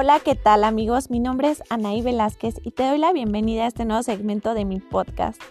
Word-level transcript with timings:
Hola, 0.00 0.20
¿qué 0.20 0.36
tal 0.36 0.62
amigos? 0.62 1.10
Mi 1.10 1.18
nombre 1.18 1.50
es 1.50 1.60
Anaí 1.70 2.02
Velázquez 2.02 2.60
y 2.62 2.70
te 2.70 2.86
doy 2.86 2.98
la 2.98 3.12
bienvenida 3.12 3.64
a 3.64 3.66
este 3.66 3.84
nuevo 3.84 4.04
segmento 4.04 4.54
de 4.54 4.64
mi 4.64 4.78
podcast. 4.78 5.42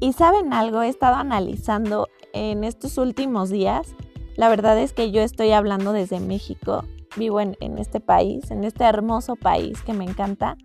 Y 0.00 0.12
saben 0.12 0.52
algo, 0.52 0.82
he 0.82 0.88
estado 0.90 1.14
analizando 1.14 2.06
en 2.34 2.62
estos 2.62 2.98
últimos 2.98 3.48
días. 3.48 3.94
La 4.36 4.50
verdad 4.50 4.78
es 4.78 4.92
que 4.92 5.10
yo 5.12 5.22
estoy 5.22 5.52
hablando 5.52 5.94
desde 5.94 6.20
México, 6.20 6.84
vivo 7.16 7.40
en, 7.40 7.56
este 7.78 8.00
país, 8.00 8.50
en 8.50 8.64
este 8.64 8.84
hermoso 8.84 9.34
país 9.34 9.80
que 9.80 9.94
me 9.94 10.04
encanta. 10.04 10.58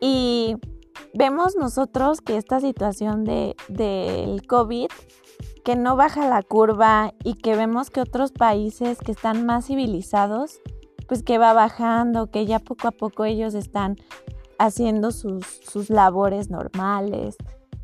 Y 0.00 0.54
vemos 1.14 1.56
nosotros 1.56 2.20
que 2.20 2.36
esta 2.36 2.60
situación 2.60 3.24
de, 3.24 3.56
del 3.66 4.46
COVID, 4.46 4.86
que 5.64 5.74
no 5.74 5.96
baja 5.96 6.28
la 6.28 6.44
curva 6.44 7.14
y 7.24 7.34
que 7.34 7.56
vemos 7.56 7.90
que 7.90 8.00
otros 8.00 8.30
países 8.30 8.98
que 8.98 9.10
están 9.10 9.44
más 9.44 9.66
civilizados, 9.66 10.60
pues 11.08 11.22
que 11.22 11.38
va 11.38 11.54
bajando, 11.54 12.30
que 12.30 12.46
ya 12.46 12.60
poco 12.60 12.86
a 12.86 12.92
poco 12.92 13.24
ellos 13.24 13.54
están 13.54 13.96
haciendo 14.58 15.10
sus, 15.10 15.44
sus 15.46 15.90
labores 15.90 16.50
normales, 16.50 17.36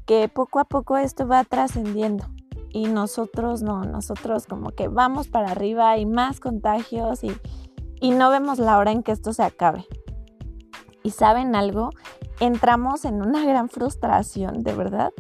que 0.07 0.29
poco 0.29 0.61
a 0.61 0.65
poco 0.65 0.99
esto 0.99 1.27
va 1.27 1.43
trascendiendo 1.45 2.27
y 2.69 2.87
nosotros 2.87 3.63
no, 3.63 3.85
nosotros 3.85 4.47
como 4.47 4.71
que 4.71 4.89
vamos 4.89 5.29
para 5.29 5.53
arriba 5.53 5.97
y 5.97 6.07
más 6.07 6.39
contagios 6.39 7.25
y, 7.25 7.33
y 8.01 8.11
no 8.11 8.31
vemos 8.31 8.59
la 8.59 8.77
hora 8.77 8.93
en 8.93 9.03
que 9.03 9.13
esto 9.13 9.33
se 9.33 9.43
acabe. 9.43 9.87
Y 11.03 11.11
saben 11.11 11.55
algo, 11.55 11.91
entramos 12.41 13.05
en 13.05 13.23
una 13.23 13.45
gran 13.45 13.69
frustración, 13.69 14.63
de 14.63 14.75
verdad, 14.75 15.13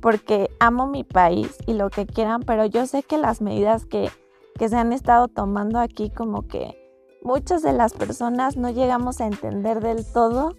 porque 0.00 0.48
amo 0.60 0.86
mi 0.86 1.04
país 1.04 1.56
y 1.66 1.74
lo 1.74 1.90
que 1.90 2.06
quieran, 2.06 2.42
pero 2.42 2.64
yo 2.64 2.86
sé 2.86 3.02
que 3.02 3.18
las 3.18 3.42
medidas 3.42 3.84
que, 3.84 4.10
que 4.56 4.68
se 4.68 4.76
han 4.76 4.92
estado 4.92 5.28
tomando 5.28 5.80
aquí 5.80 6.10
como 6.10 6.46
que 6.46 6.85
muchas 7.26 7.60
de 7.62 7.72
las 7.72 7.92
personas 7.92 8.56
no 8.56 8.70
llegamos 8.70 9.20
a 9.20 9.26
entender 9.26 9.80
del 9.80 10.06
todo 10.06 10.54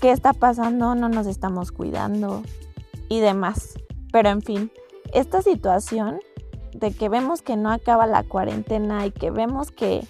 qué 0.00 0.10
está 0.10 0.32
pasando, 0.32 0.96
no 0.96 1.08
nos 1.08 1.28
estamos 1.28 1.70
cuidando 1.70 2.42
y 3.08 3.20
demás. 3.20 3.74
Pero 4.10 4.28
en 4.30 4.42
fin, 4.42 4.72
esta 5.12 5.40
situación 5.40 6.18
de 6.72 6.90
que 6.92 7.08
vemos 7.08 7.42
que 7.42 7.56
no 7.56 7.70
acaba 7.70 8.08
la 8.08 8.24
cuarentena 8.24 9.06
y 9.06 9.12
que 9.12 9.30
vemos 9.30 9.70
que 9.70 10.04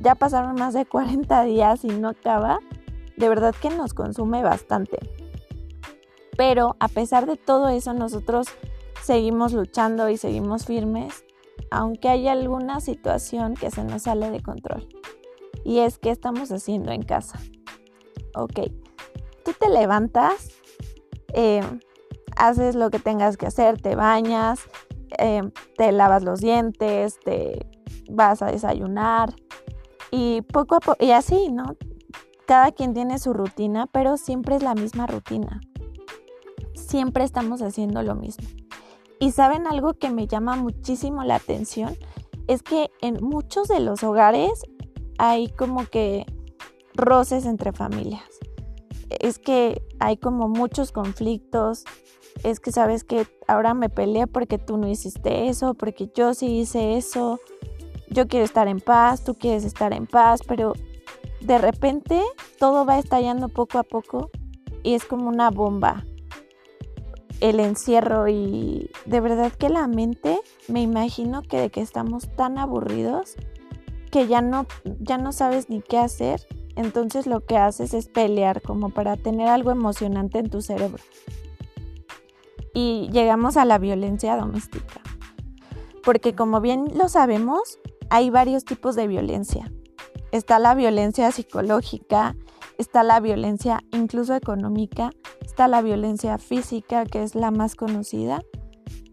ya 0.00 0.16
pasaron 0.16 0.56
más 0.56 0.74
de 0.74 0.86
40 0.86 1.44
días 1.44 1.84
y 1.84 1.88
no 1.88 2.08
acaba, 2.08 2.58
de 3.16 3.28
verdad 3.28 3.54
que 3.54 3.70
nos 3.70 3.94
consume 3.94 4.42
bastante. 4.42 4.98
Pero 6.36 6.74
a 6.80 6.88
pesar 6.88 7.26
de 7.26 7.36
todo 7.36 7.68
eso, 7.68 7.94
nosotros 7.94 8.48
seguimos 9.04 9.52
luchando 9.52 10.08
y 10.08 10.16
seguimos 10.16 10.66
firmes, 10.66 11.24
aunque 11.70 12.08
haya 12.08 12.32
alguna 12.32 12.80
situación 12.80 13.54
que 13.54 13.70
se 13.70 13.84
nos 13.84 14.02
sale 14.02 14.32
de 14.32 14.42
control 14.42 14.97
y 15.64 15.78
es 15.78 15.98
qué 15.98 16.10
estamos 16.10 16.50
haciendo 16.52 16.92
en 16.92 17.02
casa. 17.02 17.38
Ok, 18.34 18.60
tú 19.44 19.52
te 19.58 19.68
levantas, 19.68 20.50
eh, 21.34 21.62
haces 22.36 22.74
lo 22.74 22.90
que 22.90 22.98
tengas 22.98 23.36
que 23.36 23.46
hacer, 23.46 23.80
te 23.80 23.94
bañas, 23.96 24.60
eh, 25.18 25.42
te 25.76 25.92
lavas 25.92 26.22
los 26.22 26.40
dientes, 26.40 27.18
te 27.20 27.66
vas 28.10 28.42
a 28.42 28.46
desayunar 28.46 29.34
y 30.10 30.42
poco 30.42 30.76
a 30.76 30.80
poco, 30.80 31.04
y 31.04 31.10
así, 31.10 31.50
¿no? 31.50 31.76
Cada 32.46 32.72
quien 32.72 32.94
tiene 32.94 33.18
su 33.18 33.32
rutina, 33.32 33.86
pero 33.86 34.16
siempre 34.16 34.56
es 34.56 34.62
la 34.62 34.74
misma 34.74 35.06
rutina. 35.06 35.60
Siempre 36.74 37.24
estamos 37.24 37.60
haciendo 37.60 38.02
lo 38.02 38.14
mismo. 38.14 38.48
Y 39.20 39.32
saben 39.32 39.66
algo 39.66 39.94
que 39.94 40.10
me 40.10 40.26
llama 40.26 40.56
muchísimo 40.56 41.24
la 41.24 41.34
atención, 41.34 41.96
es 42.46 42.62
que 42.62 42.90
en 43.02 43.22
muchos 43.22 43.68
de 43.68 43.80
los 43.80 44.02
hogares 44.02 44.62
hay 45.18 45.48
como 45.48 45.86
que 45.86 46.24
roces 46.94 47.44
entre 47.44 47.72
familias. 47.72 48.24
Es 49.10 49.38
que 49.38 49.82
hay 49.98 50.16
como 50.16 50.48
muchos 50.48 50.92
conflictos. 50.92 51.84
Es 52.44 52.60
que 52.60 52.72
sabes 52.72 53.04
que 53.04 53.26
ahora 53.46 53.74
me 53.74 53.88
peleé 53.88 54.26
porque 54.26 54.58
tú 54.58 54.76
no 54.76 54.88
hiciste 54.88 55.48
eso, 55.48 55.74
porque 55.74 56.10
yo 56.14 56.34
sí 56.34 56.60
hice 56.60 56.96
eso. 56.96 57.40
Yo 58.10 58.26
quiero 58.28 58.44
estar 58.44 58.68
en 58.68 58.80
paz, 58.80 59.24
tú 59.24 59.34
quieres 59.34 59.64
estar 59.64 59.92
en 59.92 60.06
paz, 60.06 60.40
pero 60.46 60.72
de 61.40 61.58
repente 61.58 62.22
todo 62.58 62.86
va 62.86 62.98
estallando 62.98 63.48
poco 63.48 63.78
a 63.78 63.82
poco 63.82 64.30
y 64.82 64.94
es 64.94 65.04
como 65.04 65.28
una 65.28 65.50
bomba 65.50 66.04
el 67.40 67.60
encierro 67.60 68.28
y 68.28 68.90
de 69.06 69.20
verdad 69.20 69.52
que 69.52 69.68
la 69.68 69.86
mente 69.86 70.40
me 70.66 70.82
imagino 70.82 71.42
que 71.42 71.60
de 71.60 71.70
que 71.70 71.80
estamos 71.80 72.28
tan 72.34 72.58
aburridos 72.58 73.36
que 74.08 74.26
ya 74.26 74.40
no, 74.40 74.66
ya 75.00 75.18
no 75.18 75.32
sabes 75.32 75.68
ni 75.68 75.80
qué 75.80 75.98
hacer, 75.98 76.46
entonces 76.76 77.26
lo 77.26 77.44
que 77.44 77.56
haces 77.56 77.92
es 77.94 78.08
pelear 78.08 78.62
como 78.62 78.90
para 78.90 79.16
tener 79.16 79.48
algo 79.48 79.70
emocionante 79.70 80.38
en 80.38 80.50
tu 80.50 80.62
cerebro. 80.62 81.02
Y 82.74 83.08
llegamos 83.10 83.56
a 83.56 83.64
la 83.64 83.78
violencia 83.78 84.36
doméstica. 84.36 85.00
Porque 86.04 86.34
como 86.34 86.60
bien 86.60 86.86
lo 86.94 87.08
sabemos, 87.08 87.78
hay 88.10 88.30
varios 88.30 88.64
tipos 88.64 88.94
de 88.94 89.08
violencia. 89.08 89.72
Está 90.30 90.58
la 90.58 90.74
violencia 90.74 91.32
psicológica, 91.32 92.36
está 92.78 93.02
la 93.02 93.18
violencia 93.18 93.80
incluso 93.92 94.34
económica, 94.34 95.10
está 95.40 95.66
la 95.66 95.82
violencia 95.82 96.38
física, 96.38 97.04
que 97.06 97.22
es 97.22 97.34
la 97.34 97.50
más 97.50 97.74
conocida, 97.74 98.42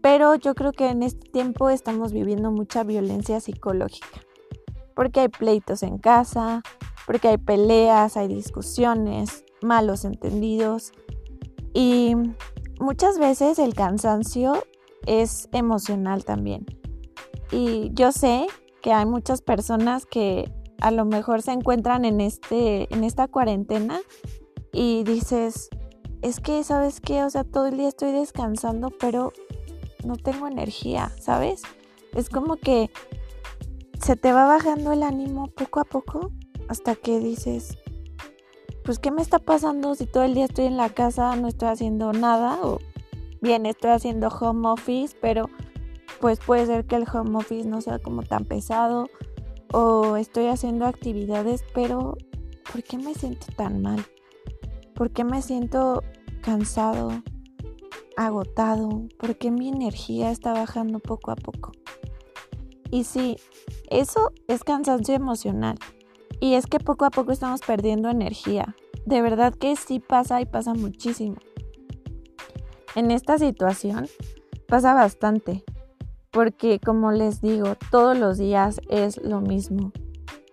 pero 0.02 0.36
yo 0.36 0.54
creo 0.54 0.72
que 0.72 0.88
en 0.88 1.02
este 1.02 1.28
tiempo 1.30 1.68
estamos 1.68 2.12
viviendo 2.12 2.52
mucha 2.52 2.84
violencia 2.84 3.40
psicológica 3.40 4.25
porque 4.96 5.20
hay 5.20 5.28
pleitos 5.28 5.84
en 5.84 5.98
casa, 5.98 6.62
porque 7.06 7.28
hay 7.28 7.38
peleas, 7.38 8.16
hay 8.16 8.26
discusiones, 8.26 9.44
malos 9.62 10.04
entendidos 10.04 10.92
y 11.72 12.14
muchas 12.80 13.18
veces 13.18 13.58
el 13.58 13.74
cansancio 13.74 14.64
es 15.06 15.48
emocional 15.52 16.24
también. 16.24 16.66
Y 17.52 17.90
yo 17.92 18.10
sé 18.10 18.46
que 18.82 18.92
hay 18.92 19.06
muchas 19.06 19.42
personas 19.42 20.06
que 20.06 20.50
a 20.80 20.90
lo 20.90 21.04
mejor 21.04 21.42
se 21.42 21.52
encuentran 21.52 22.04
en, 22.04 22.20
este, 22.20 22.92
en 22.92 23.04
esta 23.04 23.28
cuarentena 23.28 24.00
y 24.72 25.04
dices, 25.04 25.68
es 26.22 26.40
que, 26.40 26.64
¿sabes 26.64 27.00
qué? 27.00 27.22
O 27.22 27.30
sea, 27.30 27.44
todo 27.44 27.66
el 27.66 27.76
día 27.76 27.88
estoy 27.88 28.12
descansando, 28.12 28.90
pero 28.90 29.32
no 30.04 30.16
tengo 30.16 30.48
energía, 30.48 31.12
¿sabes? 31.20 31.62
Es 32.14 32.30
como 32.30 32.56
que 32.56 32.90
se 34.00 34.16
te 34.16 34.32
va 34.32 34.46
bajando 34.46 34.92
el 34.92 35.02
ánimo 35.02 35.48
poco 35.48 35.80
a 35.80 35.84
poco 35.84 36.30
hasta 36.68 36.94
que 36.94 37.18
dices, 37.18 37.76
pues 38.84 38.98
¿qué 38.98 39.10
me 39.10 39.22
está 39.22 39.38
pasando 39.38 39.94
si 39.94 40.06
todo 40.06 40.24
el 40.24 40.34
día 40.34 40.44
estoy 40.44 40.66
en 40.66 40.76
la 40.76 40.90
casa, 40.90 41.34
no 41.36 41.48
estoy 41.48 41.68
haciendo 41.68 42.12
nada? 42.12 42.58
O 42.62 42.78
bien, 43.40 43.66
estoy 43.66 43.90
haciendo 43.90 44.28
home 44.28 44.68
office, 44.68 45.16
pero 45.20 45.48
pues 46.20 46.38
puede 46.38 46.66
ser 46.66 46.86
que 46.86 46.96
el 46.96 47.04
home 47.12 47.36
office 47.36 47.68
no 47.68 47.80
sea 47.80 47.98
como 47.98 48.22
tan 48.22 48.44
pesado. 48.44 49.08
O 49.72 50.16
estoy 50.16 50.46
haciendo 50.46 50.86
actividades, 50.86 51.64
pero 51.74 52.16
¿por 52.70 52.82
qué 52.82 52.98
me 52.98 53.14
siento 53.14 53.46
tan 53.56 53.82
mal? 53.82 54.04
¿Por 54.94 55.10
qué 55.10 55.24
me 55.24 55.42
siento 55.42 56.02
cansado, 56.40 57.10
agotado? 58.16 59.08
¿Por 59.18 59.36
qué 59.36 59.50
mi 59.50 59.68
energía 59.68 60.30
está 60.30 60.52
bajando 60.52 61.00
poco 61.00 61.32
a 61.32 61.36
poco? 61.36 61.72
Y 62.90 63.04
sí, 63.04 63.36
eso 63.90 64.32
es 64.48 64.64
cansancio 64.64 65.14
emocional. 65.14 65.76
Y 66.40 66.54
es 66.54 66.66
que 66.66 66.78
poco 66.78 67.04
a 67.04 67.10
poco 67.10 67.32
estamos 67.32 67.60
perdiendo 67.60 68.10
energía. 68.10 68.76
De 69.04 69.22
verdad 69.22 69.54
que 69.54 69.76
sí 69.76 70.00
pasa 70.00 70.40
y 70.40 70.46
pasa 70.46 70.74
muchísimo. 70.74 71.36
En 72.94 73.10
esta 73.10 73.38
situación 73.38 74.06
pasa 74.68 74.94
bastante. 74.94 75.64
Porque 76.30 76.80
como 76.80 77.12
les 77.12 77.40
digo, 77.40 77.76
todos 77.90 78.18
los 78.18 78.36
días 78.36 78.80
es 78.90 79.16
lo 79.22 79.40
mismo. 79.40 79.92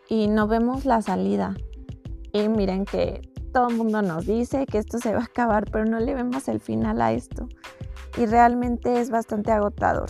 Y 0.08 0.28
no 0.28 0.48
vemos 0.48 0.86
la 0.86 1.02
salida. 1.02 1.56
Y 2.31 2.48
miren 2.48 2.86
que 2.86 3.22
todo 3.54 3.69
el 3.69 3.78
mundo 3.78 4.02
nos 4.02 4.25
dice 4.25 4.66
que 4.66 4.78
esto 4.78 4.98
se 4.98 5.13
va 5.13 5.22
a 5.22 5.25
acabar, 5.25 5.69
pero 5.72 5.86
no 5.86 6.00
le 6.00 6.16
vemos 6.16 6.48
el 6.48 6.60
final 6.60 7.02
a 7.02 7.13
esto. 7.13 7.48
Y 8.18 8.25
realmente 8.25 9.00
es 9.00 9.10
bastante 9.10 9.52
agotador. 9.52 10.10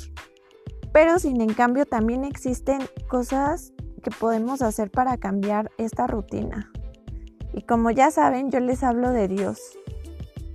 Pero 0.93 1.19
sin 1.19 1.41
en 1.41 1.53
cambio 1.53 1.85
también 1.85 2.23
existen 2.23 2.79
cosas 3.09 3.73
que 4.03 4.11
podemos 4.11 4.61
hacer 4.61 4.91
para 4.91 5.17
cambiar 5.17 5.71
esta 5.77 6.07
rutina. 6.07 6.71
Y 7.51 7.63
como 7.63 7.89
ya 7.91 8.11
saben, 8.11 8.51
yo 8.51 8.59
les 8.59 8.83
hablo 8.83 9.09
de 9.09 9.27
Dios. 9.27 9.59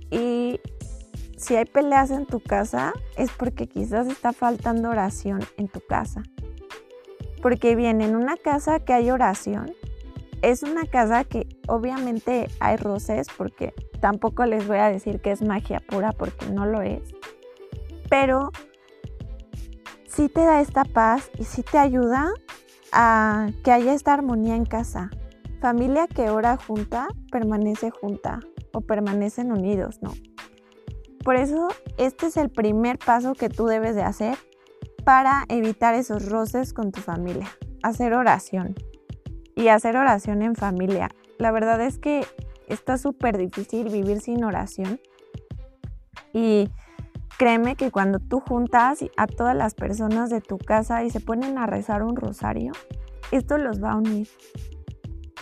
Y 0.09 0.59
si 1.37 1.55
hay 1.55 1.65
peleas 1.65 2.11
en 2.11 2.25
tu 2.25 2.39
casa, 2.39 2.93
es 3.17 3.29
porque 3.31 3.67
quizás 3.67 4.07
está 4.07 4.33
faltando 4.33 4.89
oración 4.89 5.41
en 5.57 5.67
tu 5.67 5.81
casa. 5.81 6.23
Porque 7.41 7.75
bien, 7.75 8.01
en 8.01 8.15
una 8.15 8.37
casa 8.37 8.79
que 8.79 8.93
hay 8.93 9.11
oración, 9.11 9.73
es 10.41 10.63
una 10.63 10.85
casa 10.85 11.25
que 11.25 11.47
obviamente 11.67 12.47
hay 12.59 12.77
roces, 12.77 13.27
porque 13.37 13.73
tampoco 13.99 14.45
les 14.45 14.67
voy 14.67 14.77
a 14.77 14.89
decir 14.89 15.19
que 15.21 15.31
es 15.31 15.41
magia 15.41 15.81
pura, 15.81 16.13
porque 16.13 16.47
no 16.47 16.65
lo 16.65 16.81
es. 16.81 17.01
Pero 18.09 18.51
sí 20.09 20.27
te 20.27 20.41
da 20.41 20.61
esta 20.61 20.83
paz 20.83 21.29
y 21.37 21.45
sí 21.45 21.63
te 21.63 21.77
ayuda 21.77 22.33
a 22.91 23.49
que 23.63 23.71
haya 23.71 23.93
esta 23.93 24.13
armonía 24.13 24.55
en 24.55 24.65
casa. 24.65 25.09
familia 25.61 26.07
que 26.07 26.29
ora 26.29 26.55
junta 26.55 27.09
permanece 27.31 27.91
junta 27.91 28.39
o 28.71 28.79
permanecen 28.79 29.51
unidos, 29.51 29.99
¿no? 30.01 30.13
Por 31.23 31.35
eso 31.35 31.67
este 31.97 32.27
es 32.27 32.37
el 32.37 32.49
primer 32.49 32.97
paso 32.97 33.33
que 33.33 33.49
tú 33.49 33.65
debes 33.65 33.93
de 33.95 34.03
hacer 34.03 34.37
para 35.03 35.43
evitar 35.49 35.95
esos 35.95 36.29
roces 36.29 36.71
con 36.73 36.91
tu 36.91 37.01
familia, 37.01 37.49
hacer 37.83 38.13
oración 38.13 38.75
y 39.53 39.67
hacer 39.67 39.97
oración 39.97 40.41
en 40.41 40.55
familia. 40.55 41.09
La 41.37 41.51
verdad 41.51 41.81
es 41.81 41.97
que 41.97 42.25
está 42.67 42.97
súper 42.97 43.37
difícil 43.37 43.89
vivir 43.89 44.21
sin 44.21 44.43
oración 44.45 45.01
y 46.33 46.69
créeme 47.39 47.77
que 47.77 47.89
cuando 47.89 48.19
tú 48.19 48.41
juntas 48.41 48.99
a 49.15 49.25
todas 49.25 49.55
las 49.55 49.73
personas 49.73 50.29
de 50.29 50.41
tu 50.41 50.57
casa 50.57 51.05
y 51.05 51.09
se 51.09 51.21
ponen 51.21 51.57
a 51.57 51.65
rezar 51.65 52.03
un 52.03 52.17
rosario, 52.17 52.73
esto 53.31 53.57
los 53.57 53.81
va 53.81 53.93
a 53.93 53.95
unir. 53.95 54.27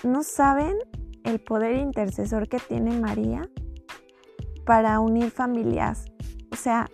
¿No 0.04 0.22
saben 0.22 0.78
el 1.24 1.40
poder 1.40 1.76
intercesor 1.76 2.48
que 2.48 2.60
tiene 2.60 3.00
María 3.00 3.50
para 4.64 5.00
unir 5.00 5.32
familias? 5.32 6.06
O 6.52 6.56
sea, 6.56 6.88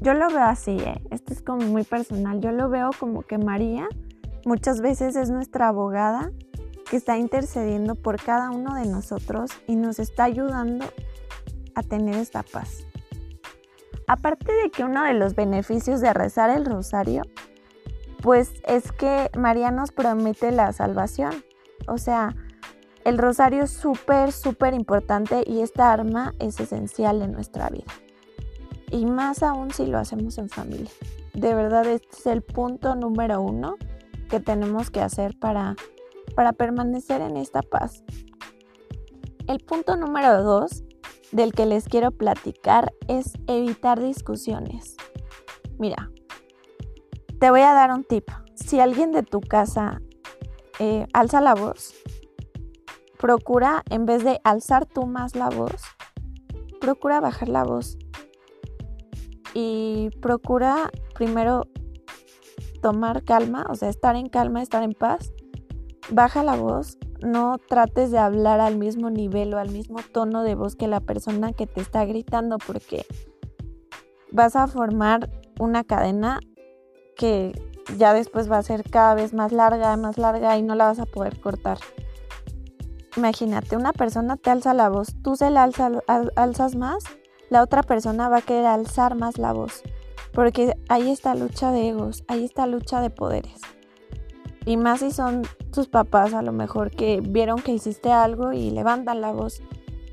yo 0.00 0.12
lo 0.12 0.26
veo 0.26 0.42
así, 0.42 0.72
¿eh? 0.72 1.00
esto 1.12 1.32
es 1.32 1.40
como 1.40 1.64
muy 1.68 1.84
personal, 1.84 2.40
yo 2.40 2.50
lo 2.50 2.68
veo 2.68 2.90
como 2.98 3.22
que 3.22 3.38
María 3.38 3.86
muchas 4.44 4.80
veces 4.80 5.14
es 5.14 5.30
nuestra 5.30 5.68
abogada 5.68 6.32
que 6.90 6.96
está 6.96 7.16
intercediendo 7.16 7.94
por 7.94 8.20
cada 8.20 8.50
uno 8.50 8.74
de 8.74 8.86
nosotros 8.86 9.52
y 9.68 9.76
nos 9.76 10.00
está 10.00 10.24
ayudando 10.24 10.84
a 11.76 11.82
tener 11.84 12.16
esta 12.16 12.42
paz. 12.42 12.84
Aparte 14.06 14.52
de 14.52 14.70
que 14.70 14.84
uno 14.84 15.04
de 15.04 15.14
los 15.14 15.34
beneficios 15.34 16.00
de 16.00 16.12
rezar 16.12 16.50
el 16.50 16.64
rosario, 16.64 17.22
pues 18.20 18.52
es 18.66 18.92
que 18.92 19.30
María 19.36 19.70
nos 19.70 19.92
promete 19.92 20.52
la 20.52 20.72
salvación. 20.72 21.44
O 21.88 21.98
sea, 21.98 22.34
el 23.04 23.18
rosario 23.18 23.64
es 23.64 23.70
súper, 23.70 24.32
súper 24.32 24.74
importante 24.74 25.42
y 25.46 25.60
esta 25.60 25.92
arma 25.92 26.34
es 26.38 26.60
esencial 26.60 27.20
en 27.22 27.32
nuestra 27.32 27.68
vida. 27.68 27.92
Y 28.90 29.06
más 29.06 29.42
aún 29.42 29.72
si 29.72 29.86
lo 29.86 29.98
hacemos 29.98 30.38
en 30.38 30.48
familia. 30.48 30.90
De 31.34 31.54
verdad, 31.54 31.86
este 31.86 32.08
es 32.16 32.26
el 32.26 32.42
punto 32.42 32.94
número 32.94 33.40
uno 33.40 33.76
que 34.28 34.38
tenemos 34.38 34.90
que 34.90 35.00
hacer 35.00 35.36
para, 35.38 35.74
para 36.36 36.52
permanecer 36.52 37.22
en 37.22 37.36
esta 37.36 37.62
paz. 37.62 38.04
El 39.48 39.58
punto 39.60 39.96
número 39.96 40.42
dos 40.42 40.84
del 41.32 41.52
que 41.52 41.66
les 41.66 41.88
quiero 41.88 42.10
platicar 42.10 42.92
es 43.08 43.32
evitar 43.46 44.00
discusiones. 44.00 44.96
Mira, 45.78 46.10
te 47.40 47.50
voy 47.50 47.62
a 47.62 47.72
dar 47.72 47.90
un 47.90 48.04
tip. 48.04 48.28
Si 48.54 48.78
alguien 48.78 49.10
de 49.10 49.22
tu 49.22 49.40
casa 49.40 50.00
eh, 50.78 51.06
alza 51.12 51.40
la 51.40 51.54
voz, 51.54 51.94
procura, 53.18 53.82
en 53.90 54.06
vez 54.06 54.24
de 54.24 54.40
alzar 54.44 54.86
tú 54.86 55.06
más 55.06 55.34
la 55.34 55.48
voz, 55.48 55.82
procura 56.80 57.20
bajar 57.20 57.48
la 57.48 57.64
voz. 57.64 57.98
Y 59.54 60.10
procura 60.20 60.90
primero 61.14 61.66
tomar 62.80 63.24
calma, 63.24 63.66
o 63.70 63.74
sea, 63.74 63.88
estar 63.88 64.16
en 64.16 64.28
calma, 64.28 64.62
estar 64.62 64.82
en 64.82 64.92
paz. 64.92 65.32
Baja 66.10 66.42
la 66.42 66.56
voz, 66.56 66.98
no 67.22 67.58
trates 67.58 68.10
de 68.10 68.18
hablar 68.18 68.60
al 68.60 68.76
mismo 68.76 69.10
nivel 69.10 69.54
o 69.54 69.58
al 69.58 69.70
mismo 69.70 69.98
tono 70.12 70.42
de 70.42 70.54
voz 70.54 70.76
que 70.76 70.88
la 70.88 71.00
persona 71.00 71.52
que 71.52 71.66
te 71.66 71.80
está 71.80 72.04
gritando 72.04 72.58
porque 72.58 73.06
vas 74.30 74.56
a 74.56 74.66
formar 74.66 75.30
una 75.58 75.84
cadena 75.84 76.40
que 77.16 77.52
ya 77.96 78.14
después 78.14 78.50
va 78.50 78.58
a 78.58 78.62
ser 78.62 78.88
cada 78.88 79.14
vez 79.14 79.34
más 79.34 79.52
larga, 79.52 79.96
más 79.96 80.18
larga 80.18 80.56
y 80.56 80.62
no 80.62 80.74
la 80.74 80.86
vas 80.86 80.98
a 80.98 81.06
poder 81.06 81.40
cortar. 81.40 81.78
Imagínate, 83.16 83.76
una 83.76 83.92
persona 83.92 84.36
te 84.36 84.50
alza 84.50 84.72
la 84.72 84.88
voz, 84.88 85.14
tú 85.22 85.36
se 85.36 85.50
la 85.50 85.64
alzas 86.34 86.76
más, 86.76 87.04
la 87.50 87.62
otra 87.62 87.82
persona 87.82 88.30
va 88.30 88.38
a 88.38 88.42
querer 88.42 88.64
alzar 88.64 89.16
más 89.16 89.36
la 89.36 89.52
voz, 89.52 89.82
porque 90.32 90.74
ahí 90.88 91.10
está 91.10 91.34
lucha 91.34 91.72
de 91.72 91.90
egos, 91.90 92.24
ahí 92.28 92.44
está 92.44 92.66
lucha 92.66 93.02
de 93.02 93.10
poderes. 93.10 93.60
Y 94.64 94.76
más 94.76 95.00
si 95.00 95.10
son 95.10 95.42
tus 95.72 95.88
papás 95.88 96.34
a 96.34 96.42
lo 96.42 96.52
mejor 96.52 96.90
que 96.90 97.20
vieron 97.20 97.60
que 97.60 97.72
hiciste 97.72 98.12
algo 98.12 98.52
y 98.52 98.70
levantan 98.70 99.20
la 99.20 99.32
voz. 99.32 99.62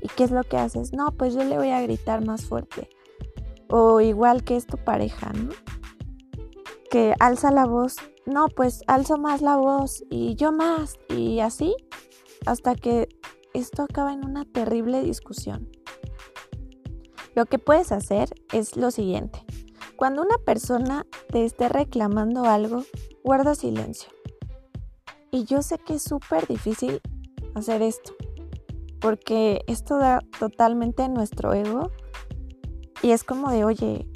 ¿Y 0.02 0.08
qué 0.08 0.24
es 0.24 0.30
lo 0.30 0.42
que 0.42 0.56
haces? 0.56 0.92
No, 0.92 1.12
pues 1.12 1.34
yo 1.34 1.44
le 1.44 1.56
voy 1.56 1.70
a 1.70 1.82
gritar 1.82 2.24
más 2.24 2.44
fuerte. 2.44 2.88
O 3.68 4.00
igual 4.00 4.42
que 4.42 4.56
es 4.56 4.66
tu 4.66 4.76
pareja, 4.76 5.32
¿no? 5.32 5.50
Que 6.90 7.14
alza 7.20 7.50
la 7.50 7.66
voz. 7.66 7.96
No, 8.26 8.48
pues 8.48 8.82
alzo 8.86 9.18
más 9.18 9.42
la 9.42 9.56
voz 9.56 10.02
y 10.10 10.34
yo 10.34 10.52
más. 10.52 10.98
Y 11.08 11.40
así 11.40 11.76
hasta 12.46 12.74
que 12.74 13.08
esto 13.54 13.82
acaba 13.82 14.12
en 14.12 14.24
una 14.24 14.44
terrible 14.44 15.02
discusión. 15.02 15.68
Lo 17.34 17.46
que 17.46 17.58
puedes 17.58 17.92
hacer 17.92 18.30
es 18.52 18.76
lo 18.76 18.90
siguiente. 18.90 19.44
Cuando 19.96 20.22
una 20.22 20.38
persona 20.38 21.06
te 21.28 21.44
esté 21.44 21.68
reclamando 21.68 22.44
algo, 22.44 22.84
guarda 23.22 23.54
silencio. 23.54 24.10
Y 25.30 25.44
yo 25.44 25.62
sé 25.62 25.78
que 25.78 25.94
es 25.94 26.02
súper 26.02 26.46
difícil 26.46 27.00
hacer 27.54 27.82
esto, 27.82 28.12
porque 29.00 29.62
esto 29.66 29.98
da 29.98 30.20
totalmente 30.38 31.08
nuestro 31.08 31.52
ego 31.52 31.90
y 33.02 33.12
es 33.12 33.24
como 33.24 33.50
de, 33.50 33.64
oye, 33.64 34.06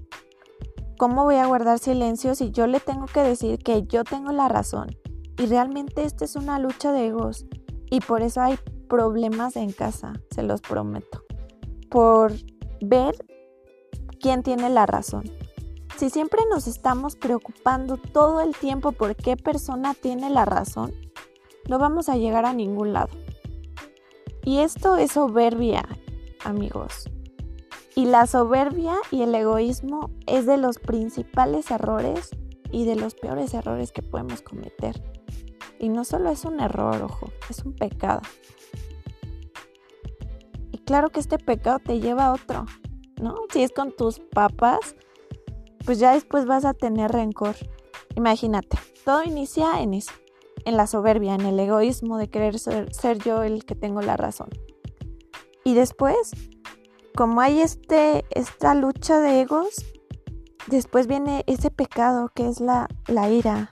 ¿cómo 0.99 1.25
voy 1.25 1.37
a 1.37 1.47
guardar 1.47 1.79
silencio 1.79 2.35
si 2.35 2.51
yo 2.51 2.67
le 2.67 2.81
tengo 2.81 3.07
que 3.07 3.21
decir 3.21 3.59
que 3.59 3.85
yo 3.85 4.05
tengo 4.05 4.33
la 4.33 4.49
razón? 4.49 4.97
Y 5.39 5.47
realmente 5.47 6.05
esta 6.05 6.25
es 6.25 6.37
una 6.37 6.59
lucha 6.59 6.93
de 6.93 7.09
egos 7.09 7.47
y 7.91 8.01
por 8.01 8.23
eso 8.23 8.41
hay 8.41 8.59
problemas 8.89 9.57
en 9.57 9.73
casa, 9.73 10.13
se 10.31 10.43
los 10.43 10.61
prometo, 10.61 11.23
por 11.91 12.33
ver 12.81 13.15
quién 14.21 14.43
tiene 14.43 14.71
la 14.71 14.87
razón. 14.87 15.25
Si 15.97 16.11
siempre 16.11 16.41
nos 16.51 16.67
estamos 16.67 17.15
preocupando 17.17 17.97
todo 17.97 18.41
el 18.41 18.55
tiempo 18.57 18.93
por 18.93 19.15
qué 19.15 19.37
persona 19.37 19.95
tiene 19.95 20.29
la 20.29 20.45
razón, 20.45 20.93
no 21.69 21.79
vamos 21.79 22.09
a 22.09 22.17
llegar 22.17 22.45
a 22.45 22.53
ningún 22.53 22.93
lado. 22.93 23.11
Y 24.45 24.59
esto 24.59 24.97
es 24.97 25.13
soberbia, 25.13 25.85
amigos. 26.45 27.09
Y 27.97 28.07
la 28.07 28.27
soberbia 28.27 28.97
y 29.11 29.23
el 29.23 29.35
egoísmo 29.35 30.11
es 30.27 30.47
de 30.47 30.59
los 30.59 30.79
principales 30.79 31.71
errores 31.71 32.31
y 32.71 32.85
de 32.85 32.97
los 32.97 33.15
peores 33.15 33.55
errores 33.55 33.93
que 33.93 34.03
podemos 34.03 34.43
cometer. 34.43 35.03
Y 35.79 35.89
no 35.89 36.05
solo 36.05 36.31
es 36.31 36.45
un 36.45 36.61
error, 36.61 37.03
ojo, 37.03 37.31
es 37.49 37.65
un 37.65 37.73
pecado. 37.73 38.21
Y 40.73 40.79
claro 40.79 41.11
que 41.11 41.21
este 41.21 41.39
pecado 41.39 41.79
te 41.79 42.01
lleva 42.01 42.27
a 42.27 42.33
otro, 42.33 42.67
¿no? 43.21 43.37
Si 43.51 43.63
es 43.63 43.73
con 43.73 43.93
tus 43.93 44.19
papas, 44.19 44.97
pues 45.87 45.99
ya 45.99 46.13
después 46.13 46.47
vas 46.47 46.65
a 46.65 46.75
tener 46.75 47.13
rencor. 47.13 47.55
Imagínate, 48.17 48.77
todo 49.05 49.23
inicia 49.23 49.81
en 49.81 49.95
eso 49.95 50.13
en 50.65 50.77
la 50.77 50.87
soberbia, 50.87 51.35
en 51.35 51.43
el 51.43 51.59
egoísmo 51.59 52.19
de 52.19 52.29
querer 52.29 52.59
ser, 52.59 53.19
yo 53.25 53.43
el 53.43 53.65
que 53.65 53.75
tengo 53.75 54.01
la 54.01 54.17
razón. 54.17 54.49
Y 55.65 55.75
después, 55.75 56.33
como 57.15 57.41
hay 57.41 57.61
este, 57.61 58.25
esta 58.31 58.75
lucha 58.75 59.21
de 59.21 59.43
egos, 59.43 59.85
después 60.69 61.07
viene 61.07 61.45
ese 61.47 61.71
pecado 61.71 62.31
que 62.35 62.49
es 62.49 62.61
la, 62.61 62.89
la 63.07 63.31
ira. 63.31 63.71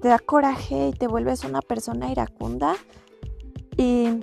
Te 0.00 0.08
da 0.08 0.18
coraje 0.18 0.88
y 0.88 0.92
te 0.92 1.06
vuelves 1.06 1.44
una 1.44 1.60
persona 1.60 2.10
iracunda. 2.10 2.74
Y 3.76 4.20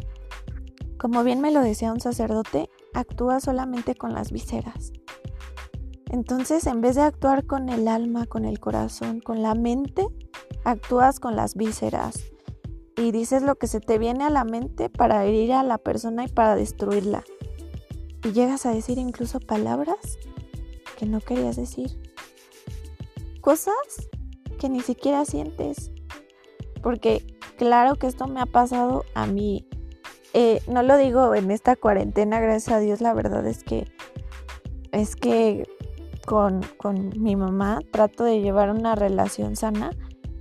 como 0.98 1.24
bien 1.24 1.42
me 1.42 1.52
lo 1.52 1.62
decía 1.62 1.92
un 1.92 2.00
sacerdote, 2.00 2.70
actúa 2.94 3.40
solamente 3.40 3.96
con 3.96 4.14
las 4.14 4.32
viseras. 4.32 4.92
Entonces, 6.10 6.66
en 6.68 6.82
vez 6.82 6.96
de 6.96 7.02
actuar 7.02 7.46
con 7.46 7.70
el 7.70 7.88
alma, 7.88 8.26
con 8.26 8.46
el 8.46 8.60
corazón, 8.60 9.20
con 9.20 9.42
la 9.42 9.56
mente, 9.56 10.08
actúas 10.68 11.22
con 11.22 11.38
las 11.38 11.56
vísceras 11.56 12.26
y 12.98 13.12
dices 13.12 13.42
lo 13.42 13.56
que 13.56 13.68
se 13.68 13.80
te 13.80 13.98
viene 13.98 14.26
a 14.26 14.30
la 14.30 14.44
mente 14.44 14.90
para 14.90 15.24
herir 15.24 15.54
a 15.54 15.64
la 15.64 15.78
persona 15.78 16.26
y 16.26 16.28
para 16.28 16.56
destruirla. 16.56 17.24
Y 18.24 18.34
llegas 18.34 18.66
a 18.66 18.74
decir 18.74 18.98
incluso 18.98 19.40
palabras 19.40 20.18
que 20.98 21.06
no 21.06 21.22
querías 21.22 21.56
decir. 21.56 21.98
Cosas 23.40 23.76
que 24.60 24.68
ni 24.68 24.82
siquiera 24.82 25.24
sientes. 25.24 25.92
Porque 26.84 27.26
claro 27.58 27.96
que 27.96 28.08
esto 28.08 28.28
me 28.28 28.42
ha 28.42 28.46
pasado 28.46 29.06
a 29.14 29.26
mí. 29.26 29.66
Eh, 30.34 30.62
no 30.68 30.84
lo 30.84 30.98
digo 30.98 31.34
en 31.34 31.50
esta 31.50 31.78
cuarentena, 31.78 32.42
gracias 32.42 32.76
a 32.76 32.80
Dios, 32.80 33.00
la 33.00 33.14
verdad 33.14 33.48
es 33.48 33.64
que 33.64 33.88
es 34.92 35.16
que 35.16 35.68
con, 36.26 36.62
con 36.78 37.10
mi 37.22 37.36
mamá 37.36 37.80
trato 37.92 38.24
de 38.24 38.42
llevar 38.42 38.72
una 38.72 38.96
relación 38.96 39.56
sana 39.56 39.92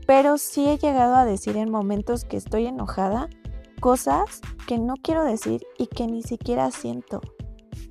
pero 0.06 0.38
sí 0.38 0.68
he 0.68 0.78
llegado 0.78 1.16
a 1.16 1.24
decir 1.24 1.56
en 1.56 1.70
momentos 1.70 2.24
que 2.24 2.36
estoy 2.36 2.66
enojada 2.66 3.28
cosas 3.80 4.40
que 4.66 4.78
no 4.78 4.94
quiero 5.02 5.24
decir 5.24 5.62
y 5.78 5.86
que 5.88 6.06
ni 6.06 6.22
siquiera 6.22 6.70
siento, 6.70 7.20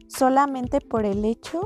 solamente 0.07 0.81
por 0.81 1.05
el 1.05 1.25
hecho 1.25 1.61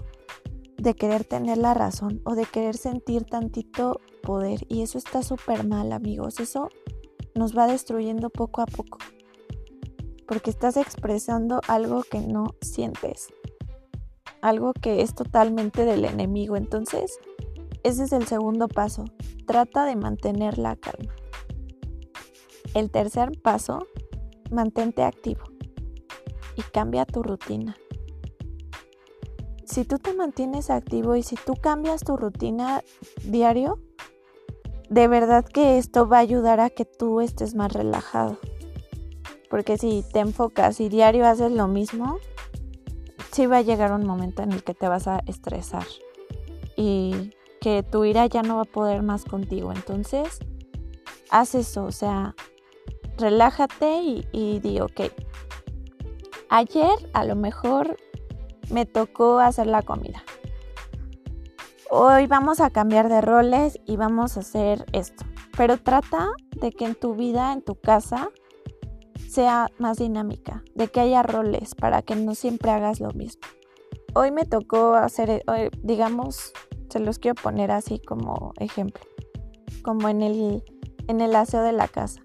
de 0.77 0.95
querer 0.95 1.25
tener 1.25 1.57
la 1.57 1.73
razón 1.73 2.21
o 2.25 2.35
de 2.35 2.45
querer 2.45 2.75
sentir 2.77 3.25
tantito 3.25 3.99
poder. 4.23 4.65
Y 4.69 4.81
eso 4.81 4.97
está 4.97 5.23
súper 5.23 5.67
mal, 5.67 5.91
amigos. 5.91 6.39
Eso 6.39 6.69
nos 7.35 7.57
va 7.57 7.67
destruyendo 7.67 8.29
poco 8.29 8.61
a 8.61 8.65
poco. 8.65 8.97
porque 10.27 10.51
estás 10.51 10.77
expresando 10.77 11.59
algo 11.67 12.03
que 12.03 12.19
no 12.19 12.53
sientes, 12.61 13.29
algo 14.41 14.73
que 14.73 15.01
es 15.01 15.15
totalmente 15.15 15.85
del 15.85 16.05
enemigo. 16.05 16.55
Entonces, 16.55 17.17
ese 17.83 18.03
es 18.03 18.12
el 18.12 18.27
segundo 18.27 18.67
paso. 18.67 19.05
Trata 19.45 19.86
de 19.86 19.95
mantener 19.95 20.57
la 20.57 20.75
calma. 20.75 21.13
El 22.74 22.91
tercer 22.91 23.31
paso, 23.41 23.88
mantente 24.51 25.03
activo 25.03 25.43
y 26.55 26.62
cambia 26.62 27.05
tu 27.05 27.24
rutina. 27.24 27.77
Si 29.65 29.86
tú 29.86 29.98
te 29.98 30.13
mantienes 30.13 30.69
activo 30.69 31.15
y 31.15 31.24
si 31.24 31.36
tú 31.36 31.53
cambias 31.53 32.03
tu 32.03 32.17
rutina 32.17 32.83
diario, 33.24 33.79
de 34.89 35.07
verdad 35.07 35.45
que 35.45 35.77
esto 35.77 36.07
va 36.07 36.17
a 36.17 36.21
ayudar 36.21 36.59
a 36.59 36.69
que 36.69 36.86
tú 36.86 37.21
estés 37.21 37.55
más 37.55 37.71
relajado. 37.71 38.38
Porque 39.50 39.77
si 39.77 40.03
te 40.12 40.19
enfocas 40.19 40.79
y 40.79 40.89
diario 40.89 41.25
haces 41.25 41.51
lo 41.51 41.67
mismo, 41.67 42.17
sí 43.31 43.45
va 43.45 43.57
a 43.57 43.62
llegar 43.62 43.91
un 43.93 44.05
momento 44.05 44.41
en 44.41 44.51
el 44.51 44.63
que 44.63 44.74
te 44.74 44.88
vas 44.88 45.07
a 45.07 45.21
estresar 45.27 45.86
y 46.75 47.31
que 47.59 47.83
tu 47.83 48.05
ira 48.05 48.25
ya 48.27 48.41
no 48.41 48.57
va 48.57 48.61
a 48.63 48.65
poder 48.65 49.03
más 49.03 49.25
contigo. 49.25 49.71
Entonces, 49.71 50.39
haz 51.29 51.55
eso, 51.55 51.85
o 51.85 51.91
sea, 51.91 52.35
relájate 53.17 54.01
y, 54.31 54.59
di, 54.59 54.79
ok, 54.79 55.01
ayer 56.49 57.09
a 57.13 57.25
lo 57.25 57.35
mejor 57.35 57.97
me 58.69 58.85
tocó 58.85 59.39
hacer 59.39 59.67
la 59.67 59.81
comida. 59.81 60.23
Hoy 61.91 62.27
vamos 62.27 62.59
a 62.59 62.69
cambiar 62.69 63.09
de 63.09 63.21
roles 63.21 63.79
y 63.85 63.97
vamos 63.97 64.37
a 64.37 64.41
hacer 64.41 64.85
esto. 64.93 65.25
Pero 65.57 65.77
trata 65.77 66.29
de 66.55 66.71
que 66.71 66.85
en 66.85 66.95
tu 66.95 67.15
vida, 67.15 67.51
en 67.51 67.63
tu 67.63 67.75
casa, 67.75 68.29
sea 69.27 69.69
más 69.79 69.97
dinámica, 69.97 70.63
de 70.75 70.87
que 70.87 70.99
haya 70.99 71.23
roles 71.23 71.75
para 71.75 72.01
que 72.01 72.15
no 72.15 72.35
siempre 72.35 72.71
hagas 72.71 72.99
lo 72.99 73.11
mismo. 73.11 73.41
Hoy 74.13 74.31
me 74.31 74.45
tocó 74.45 74.95
hacer, 74.95 75.43
digamos, 75.81 76.53
se 76.89 77.00
los 77.00 77.19
quiero 77.19 77.36
poner 77.36 77.72
así 77.72 78.00
como 78.00 78.53
ejemplo, 78.60 79.03
como 79.84 80.10
en 80.10 80.22
el, 80.22 80.63
en 81.08 81.22
el 81.22 81.36
aseo 81.36 81.62
de 81.62 81.72
la 81.72 81.88
casa. 81.88 82.22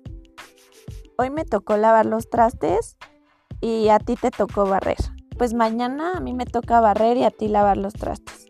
Hoy 1.16 1.30
me 1.30 1.44
tocó 1.44 1.76
lavar 1.76 2.06
los 2.06 2.28
trastes 2.28 2.97
y 3.61 3.88
a 3.88 3.99
ti 3.99 4.16
te 4.16 4.30
tocó 4.30 4.66
barrer. 4.66 4.99
Pues 5.38 5.54
mañana 5.54 6.12
a 6.16 6.21
mí 6.21 6.33
me 6.33 6.47
toca 6.47 6.80
barrer 6.80 7.16
y 7.16 7.25
a 7.25 7.30
ti 7.30 7.49
lavar 7.49 7.76
los 7.76 7.94
trastes. 7.94 8.47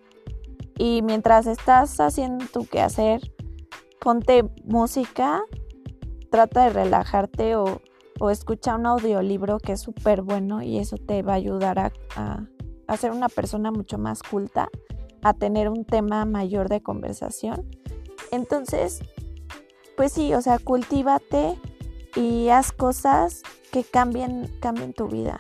Y 0.79 1.03
mientras 1.03 1.47
estás 1.47 2.01
haciendo 2.01 2.47
tu 2.47 2.67
quehacer, 2.67 3.21
ponte 4.01 4.45
música, 4.65 5.43
trata 6.31 6.65
de 6.65 6.71
relajarte 6.71 7.57
o 7.57 7.81
o 8.21 8.31
escucha 8.31 8.77
un 8.77 8.87
audiolibro 8.87 9.59
que 9.59 9.73
es 9.73 9.81
súper 9.81 10.23
bueno 10.23 10.63
y 10.63 10.79
eso 10.79 10.97
te 10.97 11.23
va 11.23 11.33
a 11.33 11.37
ayudar 11.37 11.79
a, 11.79 11.93
a, 12.87 12.97
ser 12.97 13.11
una 13.11 13.29
persona 13.29 13.71
mucho 13.71 13.99
más 13.99 14.23
culta, 14.23 14.69
a 15.25 15.33
tener 15.33 15.69
un 15.69 15.85
tema 15.85 16.25
mayor 16.27 16.69
de 16.69 16.83
conversación. 16.83 17.67
Entonces, 18.31 19.01
pues 19.97 20.13
sí, 20.13 20.35
o 20.35 20.41
sea, 20.41 20.59
cultívate 20.59 21.59
y 22.15 22.51
haz 22.51 22.71
cosas 22.73 23.43
que 23.73 23.83
cambien, 23.83 24.49
cambien 24.61 24.93
tu 24.93 25.09
vida. 25.09 25.39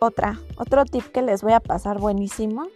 Otra, 0.00 0.40
otro 0.56 0.84
tip 0.84 1.04
que 1.04 1.22
les 1.22 1.42
voy 1.42 1.52
a 1.52 1.60
pasar 1.60 1.98
buenísimo. 1.98 2.68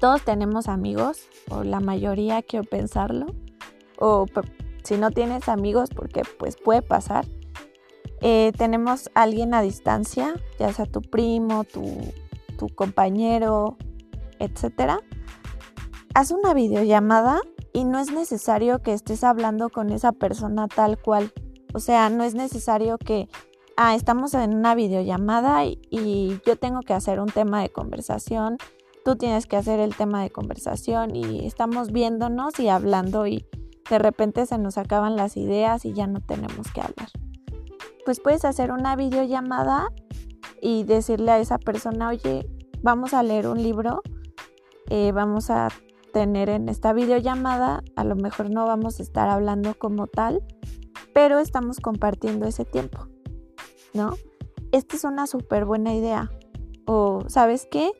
Todos 0.00 0.22
tenemos 0.22 0.68
amigos, 0.68 1.28
o 1.50 1.62
la 1.62 1.80
mayoría 1.80 2.42
quiero 2.42 2.64
pensarlo, 2.64 3.26
o 3.98 4.26
si 4.82 4.96
no 4.96 5.10
tienes 5.10 5.48
amigos, 5.48 5.90
porque 5.94 6.22
pues 6.38 6.56
puede 6.56 6.80
pasar, 6.80 7.26
eh, 8.22 8.52
tenemos 8.56 9.10
alguien 9.14 9.52
a 9.54 9.62
distancia, 9.62 10.34
ya 10.58 10.72
sea 10.72 10.86
tu 10.86 11.02
primo, 11.02 11.64
tu, 11.64 11.84
tu 12.58 12.68
compañero, 12.68 13.76
etc. 14.40 15.00
Haz 16.14 16.30
una 16.30 16.54
videollamada 16.54 17.40
y 17.72 17.84
no 17.84 17.98
es 17.98 18.10
necesario 18.10 18.82
que 18.82 18.92
estés 18.92 19.22
hablando 19.22 19.68
con 19.68 19.90
esa 19.90 20.12
persona 20.12 20.66
tal 20.66 20.98
cual. 21.00 21.32
O 21.72 21.78
sea, 21.78 22.10
no 22.10 22.24
es 22.24 22.34
necesario 22.34 22.98
que, 22.98 23.28
ah, 23.76 23.94
estamos 23.94 24.34
en 24.34 24.54
una 24.54 24.74
videollamada 24.74 25.64
y, 25.64 25.80
y 25.90 26.40
yo 26.44 26.56
tengo 26.56 26.80
que 26.80 26.94
hacer 26.94 27.20
un 27.20 27.28
tema 27.28 27.62
de 27.62 27.70
conversación, 27.70 28.58
tú 29.04 29.16
tienes 29.16 29.46
que 29.46 29.56
hacer 29.56 29.78
el 29.78 29.94
tema 29.94 30.22
de 30.22 30.30
conversación 30.30 31.14
y 31.14 31.46
estamos 31.46 31.92
viéndonos 31.92 32.58
y 32.58 32.68
hablando 32.68 33.26
y 33.26 33.46
de 33.88 33.98
repente 33.98 34.46
se 34.46 34.58
nos 34.58 34.78
acaban 34.78 35.16
las 35.16 35.36
ideas 35.36 35.84
y 35.84 35.92
ya 35.92 36.06
no 36.06 36.20
tenemos 36.20 36.72
que 36.72 36.80
hablar 36.80 37.08
pues 38.04 38.20
puedes 38.20 38.44
hacer 38.44 38.72
una 38.72 38.96
videollamada 38.96 39.88
y 40.60 40.84
decirle 40.84 41.30
a 41.32 41.38
esa 41.38 41.58
persona, 41.58 42.08
oye, 42.08 42.44
vamos 42.82 43.14
a 43.14 43.22
leer 43.22 43.46
un 43.46 43.62
libro, 43.62 44.02
eh, 44.90 45.12
vamos 45.12 45.50
a 45.50 45.68
tener 46.12 46.50
en 46.50 46.68
esta 46.68 46.92
videollamada, 46.92 47.82
a 47.96 48.04
lo 48.04 48.16
mejor 48.16 48.50
no 48.50 48.66
vamos 48.66 49.00
a 49.00 49.02
estar 49.02 49.28
hablando 49.28 49.74
como 49.78 50.06
tal, 50.06 50.42
pero 51.14 51.38
estamos 51.38 51.80
compartiendo 51.80 52.46
ese 52.46 52.64
tiempo, 52.64 53.06
¿no? 53.94 54.14
Esta 54.72 54.96
es 54.96 55.04
una 55.04 55.26
súper 55.26 55.64
buena 55.64 55.94
idea. 55.94 56.30
O, 56.84 57.24
¿sabes 57.28 57.66
qué? 57.70 57.90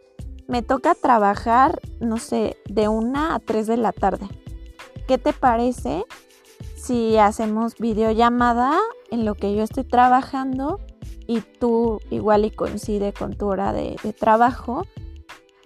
Me 0.49 0.62
toca 0.62 0.94
trabajar, 0.94 1.80
no 2.00 2.18
sé, 2.18 2.56
de 2.68 2.88
una 2.88 3.35
a 3.35 3.38
tres 3.38 3.66
de 3.66 3.76
la 3.76 3.92
tarde. 3.92 4.26
¿Qué 5.06 5.18
te 5.18 5.32
parece 5.32 6.04
si 6.76 7.18
hacemos 7.18 7.76
videollamada 7.76 8.78
en 9.11 9.25
lo 9.25 9.35
que 9.35 9.54
yo 9.54 9.62
estoy 9.62 9.85
trabajando 9.85 10.80
y 11.26 11.42
tú 11.42 12.00
igual 12.11 12.44
y 12.44 12.50
coincide 12.50 13.12
con 13.12 13.37
tu 13.37 13.47
hora 13.47 13.73
de, 13.73 13.97
trabajo. 14.18 14.87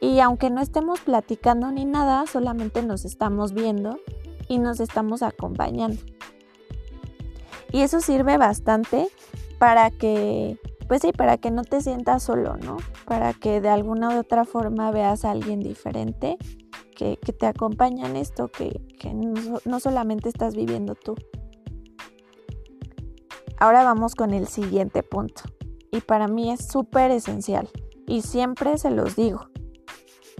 Y 0.04 0.20
aunque 0.20 0.50
no 0.50 0.60
estemos 0.60 1.00
platicando 1.00 1.72
ni 1.72 1.86
nada, 1.86 2.26
solamente 2.26 2.82
nos 2.82 3.06
estamos 3.06 3.54
viendo 3.54 3.98
y 4.48 4.58
nos 4.58 4.78
estamos 4.80 5.22
acompañando. 5.22 5.96
Y 7.72 7.80
eso 7.80 8.02
sirve 8.02 8.36
bastante 8.36 9.08
para 9.58 9.90
que, 9.90 10.58
pues 10.88 11.00
sí, 11.00 11.12
para 11.12 11.38
que 11.38 11.50
no 11.50 11.62
te 11.62 11.80
sientas 11.80 12.22
solo, 12.22 12.58
¿no? 12.58 12.76
Para 13.06 13.32
que 13.32 13.62
de 13.62 13.70
alguna 13.70 14.10
u 14.10 14.20
otra 14.20 14.44
forma 14.44 14.90
veas 14.90 15.24
a 15.24 15.30
alguien 15.30 15.60
diferente 15.60 16.36
que, 16.94 17.16
te 17.16 17.46
acompaña 17.46 18.06
en 18.06 18.16
esto, 18.16 18.48
que, 18.48 18.78
no 19.64 19.80
solamente 19.80 20.28
estás 20.28 20.54
viviendo 20.54 20.96
tú. 20.96 21.14
Ahora 23.56 23.84
vamos 23.84 24.14
con 24.14 24.34
el 24.34 24.48
siguiente 24.48 25.02
punto. 25.02 25.44
Y 25.90 26.02
para 26.02 26.28
mí 26.28 26.50
es 26.50 26.68
súper 26.68 27.10
esencial. 27.10 27.70
Y 28.06 28.20
siempre 28.20 28.76
se 28.76 28.90
los 28.90 29.16
digo. 29.16 29.48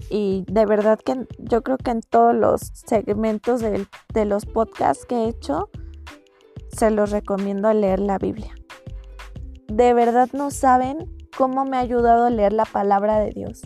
Y 0.09 0.45
de 0.47 0.65
verdad 0.65 0.99
que 0.99 1.27
yo 1.37 1.63
creo 1.63 1.77
que 1.77 1.91
en 1.91 2.01
todos 2.01 2.35
los 2.35 2.61
segmentos 2.61 3.61
de, 3.61 3.87
de 4.13 4.25
los 4.25 4.45
podcasts 4.45 5.05
que 5.05 5.15
he 5.15 5.27
hecho, 5.29 5.69
se 6.75 6.91
los 6.91 7.11
recomiendo 7.11 7.71
leer 7.73 7.99
la 7.99 8.17
Biblia. 8.17 8.53
De 9.67 9.93
verdad 9.93 10.29
no 10.33 10.51
saben 10.51 11.15
cómo 11.35 11.65
me 11.65 11.77
ha 11.77 11.81
ayudado 11.81 12.25
a 12.25 12.29
leer 12.29 12.53
la 12.53 12.65
palabra 12.65 13.19
de 13.19 13.31
Dios. 13.31 13.61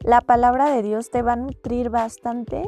La 0.00 0.20
palabra 0.20 0.70
de 0.70 0.82
Dios 0.82 1.10
te 1.10 1.22
va 1.22 1.32
a 1.32 1.36
nutrir 1.36 1.90
bastante 1.90 2.62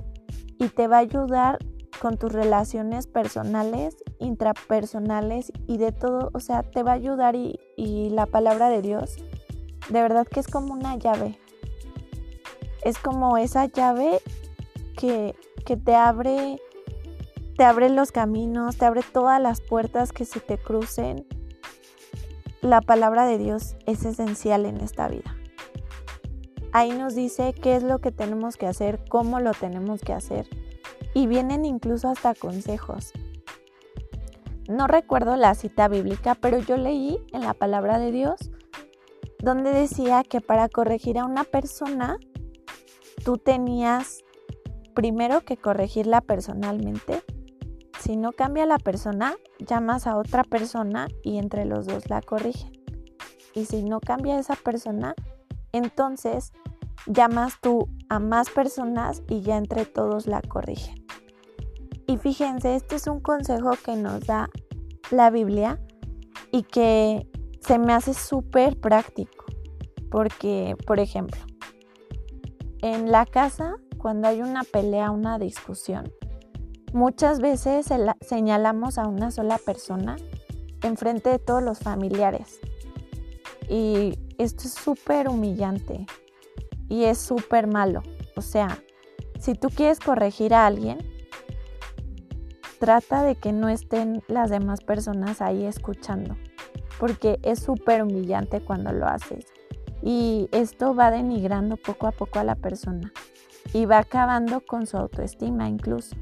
y 0.59 0.69
te 0.69 0.89
va 0.89 0.97
a 0.97 1.01
ayudar 1.01 1.59
con 2.01 2.17
tus 2.19 2.33
relaciones 2.33 3.07
personales, 3.07 3.97
intrapersonales 4.21 5.53
y 5.67 5.79
de 5.79 5.93
todo, 5.93 6.31
o 6.33 6.41
sea, 6.41 6.63
te 6.63 6.83
va 6.83 6.93
a 6.93 6.95
ayudar 6.95 7.35
y, 7.35 7.59
la 8.11 8.27
palabra 8.27 8.69
de 8.69 8.83
Dios, 8.83 9.17
de 9.91 10.03
verdad 10.03 10.27
que 10.27 10.41
es 10.41 10.49
como 10.49 10.73
una 10.73 10.97
llave. 10.97 11.39
Es 12.87 12.99
como 12.99 13.37
esa 13.37 13.65
llave 13.65 14.21
que, 14.97 15.35
que 15.65 15.77
te 15.77 15.97
abre, 15.97 16.63
te 17.57 17.65
abre 17.65 17.89
los 17.89 18.13
caminos, 18.13 18.77
te 18.77 18.85
abre 18.85 19.01
todas 19.03 19.43
las 19.43 19.61
puertas 19.61 20.13
que 20.13 20.25
se 20.25 20.39
te 20.39 20.57
crucen. 20.57 21.27
La 22.61 22.81
palabra 22.81 23.27
de 23.27 23.39
Dios 23.39 23.75
es 23.87 24.05
esencial 24.05 24.67
en 24.67 24.77
esta 24.77 25.09
vida. 25.09 25.35
Ahí 26.71 26.93
nos 26.93 27.17
dice 27.17 27.55
qué 27.61 27.75
es 27.75 27.83
lo 27.83 27.99
que 27.99 28.13
tenemos 28.13 28.57
que 28.57 28.69
hacer, 28.69 29.01
cómo 29.09 29.41
lo 29.41 29.51
tenemos 29.51 30.01
que 30.01 30.13
hacer 30.13 30.49
y 31.13 31.27
vienen 31.27 31.65
incluso 31.65 32.09
hasta 32.09 32.37
consejos. 32.37 33.13
No 34.69 34.87
recuerdo 34.87 35.35
la 35.35 35.57
cita 35.57 35.89
bíblica, 35.89 36.37
pero 36.37 36.61
yo 36.61 36.77
leí 36.77 37.19
en 37.33 37.41
la 37.41 37.55
palabra 37.55 37.99
de 37.99 38.13
Dios 38.13 38.53
donde 39.41 39.73
decía 39.73 40.23
que 40.23 40.41
para 40.41 40.69
corregir 40.69 41.19
a 41.19 41.25
una 41.25 41.43
persona 41.43 42.19
tú 43.27 43.39
tenías 43.39 44.25
primero 44.95 45.41
que 45.41 45.57
corregirla 45.57 46.21
personalmente. 46.21 47.25
Si 47.99 48.17
no 48.17 48.31
cambia 48.31 48.67
la 48.67 48.79
persona, 48.79 49.35
llamas 49.59 50.07
a 50.07 50.17
otra 50.17 50.45
persona 50.45 51.09
y 51.25 51.39
entre 51.39 51.65
los 51.65 51.87
dos 51.87 52.09
la 52.09 52.23
corrigen. 52.23 52.71
Y 53.53 53.65
si 53.65 53.83
no 53.83 53.99
cambia 53.99 54.39
esa 54.39 54.55
persona, 54.55 55.17
entonces 55.73 56.53
llamas 57.09 57.55
tú 57.61 57.89
a 58.09 58.21
más 58.21 58.49
personas 58.49 59.25
y 59.29 59.41
ya 59.41 59.57
entre 59.57 59.87
todos 59.87 60.29
la 60.29 60.41
corrigen. 60.41 61.05
Y 62.07 62.19
fíjense, 62.19 62.77
este 62.77 62.95
es 62.95 63.09
un 63.09 63.19
consejo 63.19 63.73
que 63.85 63.97
nos 63.97 64.21
da 64.21 64.51
la 65.11 65.31
Biblia 65.31 65.81
y 66.53 66.63
que 66.63 67.29
se 67.61 67.81
me 67.81 67.93
hace 67.93 68.15
súper 68.15 68.79
práctico. 68.79 69.47
Porque, 70.13 70.77
por 70.87 71.01
ejemplo, 71.01 71.41
en 72.83 73.11
la 73.11 73.27
casa, 73.27 73.77
cuando 73.99 74.29
hay 74.29 74.43
una 74.43 74.63
pelea, 74.63 75.11
una 75.11 75.39
discusión, 75.39 76.13
muchas 76.93 77.41
veces 77.41 77.87
señalamos 78.21 78.99
a 78.99 79.07
una 79.07 79.31
sola 79.31 79.59
persona 79.59 80.17
enfrente 80.83 81.31
de 81.31 81.39
todos 81.39 81.63
los 81.63 81.79
familiares. 81.79 82.61
Y 83.69 84.19
esto 84.39 84.65
es 84.65 84.75
súper 84.75 85.29
humillante 85.29 86.07
y 86.89 87.05
es 87.05 87.19
súper 87.19 87.67
malo. 87.67 88.03
O 88.37 88.43
sea, 88.43 88.79
si 89.41 89.55
tú 89.55 89.69
quieres 89.69 89.99
corregir 89.99 90.55
a 90.55 90.67
alguien, 90.67 90.99
trata 92.79 93.23
de 93.23 93.35
que 93.35 93.53
no 93.53 93.69
estén 93.69 94.23
las 94.29 94.51
demás 94.51 94.81
personas 94.83 95.41
ahí 95.41 95.65
escuchando, 95.65 96.37
porque 97.01 97.39
es 97.43 97.61
súper 97.61 98.03
humillante 98.03 98.61
cuando 98.61 98.93
lo 98.93 99.07
haces. 99.07 99.47
Y 100.03 100.49
esto 100.53 100.95
va 100.95 101.11
denigrando 101.11 101.77
poco 101.77 102.07
a 102.07 102.13
poco 102.13 102.39
a 102.39 102.45
la 102.45 102.55
persona 102.55 103.13
y 103.73 103.87
va 103.87 103.99
acabando 103.99 104.61
con 104.61 104.87
su 104.87 104.97
autoestima 104.97 105.69
incluso. 105.69 106.17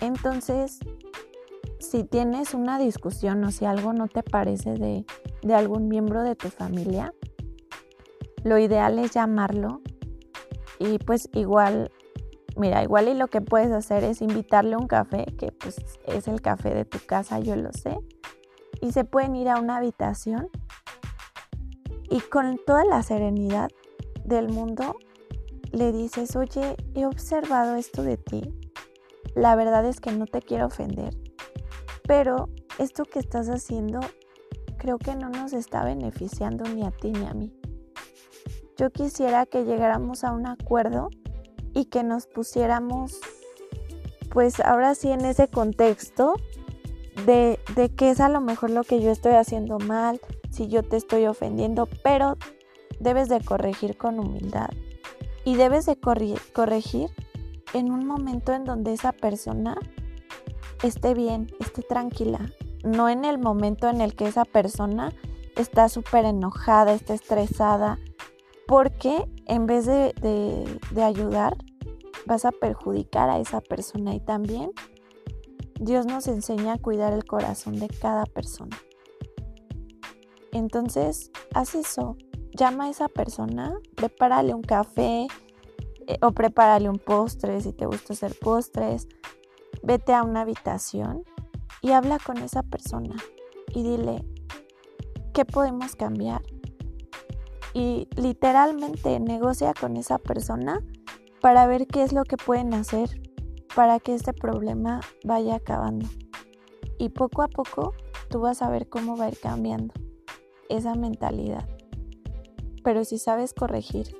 Entonces, 0.00 0.78
si 1.80 2.04
tienes 2.04 2.54
una 2.54 2.78
discusión 2.78 3.42
o 3.44 3.50
si 3.50 3.64
algo 3.64 3.92
no 3.92 4.08
te 4.08 4.22
parece 4.22 4.74
de, 4.74 5.04
de 5.42 5.54
algún 5.54 5.88
miembro 5.88 6.22
de 6.22 6.36
tu 6.36 6.48
familia, 6.48 7.14
lo 8.44 8.58
ideal 8.58 8.98
es 8.98 9.12
llamarlo 9.12 9.80
y 10.78 10.98
pues 10.98 11.28
igual, 11.34 11.90
mira, 12.56 12.82
igual 12.82 13.08
y 13.08 13.14
lo 13.14 13.28
que 13.28 13.40
puedes 13.40 13.72
hacer 13.72 14.04
es 14.04 14.22
invitarle 14.22 14.76
un 14.76 14.86
café, 14.86 15.26
que 15.38 15.52
pues 15.52 15.76
es 16.06 16.28
el 16.28 16.40
café 16.40 16.74
de 16.74 16.84
tu 16.84 16.98
casa, 17.04 17.40
yo 17.40 17.56
lo 17.56 17.72
sé, 17.72 17.98
y 18.80 18.92
se 18.92 19.04
pueden 19.04 19.34
ir 19.34 19.48
a 19.48 19.58
una 19.58 19.78
habitación 19.78 20.48
y 22.10 22.20
con 22.20 22.58
toda 22.66 22.84
la 22.84 23.02
serenidad 23.02 23.70
del 24.24 24.48
mundo 24.48 24.96
le 25.72 25.92
dices, 25.92 26.36
oye, 26.36 26.76
he 26.94 27.06
observado 27.06 27.76
esto 27.76 28.02
de 28.02 28.16
ti, 28.16 28.54
la 29.34 29.54
verdad 29.56 29.84
es 29.86 30.00
que 30.00 30.12
no 30.12 30.26
te 30.26 30.42
quiero 30.42 30.66
ofender, 30.66 31.16
pero 32.06 32.48
esto 32.78 33.04
que 33.04 33.18
estás 33.18 33.48
haciendo 33.48 34.00
creo 34.78 34.98
que 34.98 35.14
no 35.14 35.28
nos 35.28 35.52
está 35.52 35.84
beneficiando 35.84 36.64
ni 36.64 36.84
a 36.84 36.90
ti 36.90 37.10
ni 37.12 37.26
a 37.26 37.34
mí. 37.34 37.52
Yo 38.76 38.90
quisiera 38.90 39.44
que 39.44 39.64
llegáramos 39.64 40.24
a 40.24 40.32
un 40.32 40.46
acuerdo 40.46 41.10
y 41.74 41.86
que 41.86 42.04
nos 42.04 42.26
pusiéramos, 42.26 43.20
pues 44.30 44.60
ahora 44.60 44.94
sí 44.94 45.10
en 45.10 45.24
ese 45.24 45.48
contexto 45.48 46.34
de, 47.26 47.58
de 47.74 47.88
qué 47.94 48.10
es 48.10 48.20
a 48.20 48.28
lo 48.28 48.40
mejor 48.40 48.70
lo 48.70 48.84
que 48.84 49.02
yo 49.02 49.10
estoy 49.10 49.32
haciendo 49.32 49.78
mal, 49.78 50.20
si 50.50 50.68
yo 50.68 50.82
te 50.82 50.96
estoy 50.96 51.26
ofendiendo, 51.26 51.88
pero 52.02 52.36
debes 53.00 53.28
de 53.28 53.40
corregir 53.40 53.96
con 53.96 54.18
humildad. 54.18 54.70
Y 55.44 55.56
debes 55.56 55.86
de 55.86 55.96
corregir 55.96 57.10
en 57.74 57.92
un 57.92 58.06
momento 58.06 58.52
en 58.52 58.64
donde 58.64 58.92
esa 58.92 59.12
persona 59.12 59.76
esté 60.82 61.14
bien, 61.14 61.48
esté 61.60 61.82
tranquila, 61.82 62.50
no 62.84 63.08
en 63.08 63.24
el 63.24 63.38
momento 63.38 63.88
en 63.88 64.00
el 64.00 64.14
que 64.14 64.26
esa 64.26 64.44
persona 64.44 65.12
está 65.56 65.88
súper 65.88 66.24
enojada, 66.24 66.92
está 66.92 67.14
estresada, 67.14 67.98
porque 68.66 69.28
en 69.46 69.66
vez 69.66 69.86
de, 69.86 70.12
de, 70.92 71.02
ayudar, 71.02 71.56
vas 72.26 72.44
a 72.44 72.52
perjudicar 72.52 73.30
a 73.30 73.38
esa 73.38 73.60
persona. 73.60 74.14
Y 74.14 74.20
también 74.20 74.70
Dios 75.80 76.06
nos 76.06 76.28
enseña 76.28 76.74
a 76.74 76.78
cuidar 76.78 77.12
el 77.12 77.24
corazón 77.24 77.78
de 77.78 77.88
cada 77.88 78.26
persona. 78.26 78.76
Entonces, 80.52 81.30
haz 81.54 81.74
eso, 81.74 82.16
llama 82.52 82.84
a 82.84 82.90
esa 82.90 83.08
persona, 83.08 83.74
prepárale 83.94 84.54
un 84.54 84.62
café 84.62 85.26
eh, 86.06 86.18
o 86.22 86.32
prepárale 86.32 86.88
un 86.88 86.98
postre 86.98 87.60
si 87.60 87.72
te 87.72 87.86
gusta 87.86 88.14
hacer 88.14 88.34
postres, 88.38 89.08
vete 89.82 90.12
a 90.14 90.22
una 90.22 90.42
habitación 90.42 91.24
y 91.82 91.92
habla 91.92 92.18
con 92.18 92.38
esa 92.38 92.62
persona 92.62 93.16
y 93.74 93.82
dile, 93.82 94.24
¿qué 95.34 95.44
podemos 95.44 95.94
cambiar? 95.94 96.42
Y 97.74 98.08
literalmente 98.16 99.20
negocia 99.20 99.74
con 99.78 99.96
esa 99.96 100.18
persona 100.18 100.82
para 101.40 101.66
ver 101.66 101.86
qué 101.86 102.02
es 102.02 102.12
lo 102.12 102.24
que 102.24 102.36
pueden 102.36 102.72
hacer 102.74 103.20
para 103.76 104.00
que 104.00 104.14
este 104.14 104.32
problema 104.32 105.00
vaya 105.22 105.56
acabando. 105.56 106.08
Y 106.98 107.10
poco 107.10 107.42
a 107.42 107.48
poco 107.48 107.92
tú 108.30 108.40
vas 108.40 108.62
a 108.62 108.70
ver 108.70 108.88
cómo 108.88 109.16
va 109.16 109.26
a 109.26 109.28
ir 109.28 109.38
cambiando 109.38 109.94
esa 110.68 110.94
mentalidad. 110.94 111.68
Pero 112.82 113.04
si 113.04 113.18
sabes 113.18 113.52
corregir, 113.52 114.16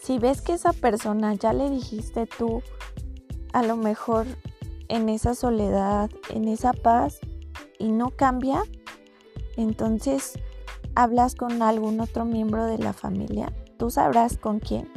si 0.00 0.18
ves 0.18 0.42
que 0.42 0.54
esa 0.54 0.72
persona 0.72 1.34
ya 1.34 1.52
le 1.52 1.70
dijiste 1.70 2.26
tú, 2.26 2.62
a 3.52 3.62
lo 3.62 3.76
mejor 3.76 4.26
en 4.88 5.08
esa 5.08 5.34
soledad, 5.34 6.10
en 6.30 6.48
esa 6.48 6.72
paz 6.72 7.20
y 7.78 7.92
no 7.92 8.10
cambia, 8.10 8.62
entonces 9.56 10.38
hablas 10.94 11.34
con 11.34 11.62
algún 11.62 12.00
otro 12.00 12.24
miembro 12.24 12.64
de 12.66 12.78
la 12.78 12.92
familia, 12.92 13.52
tú 13.78 13.90
sabrás 13.90 14.38
con 14.38 14.60
quién. 14.60 14.90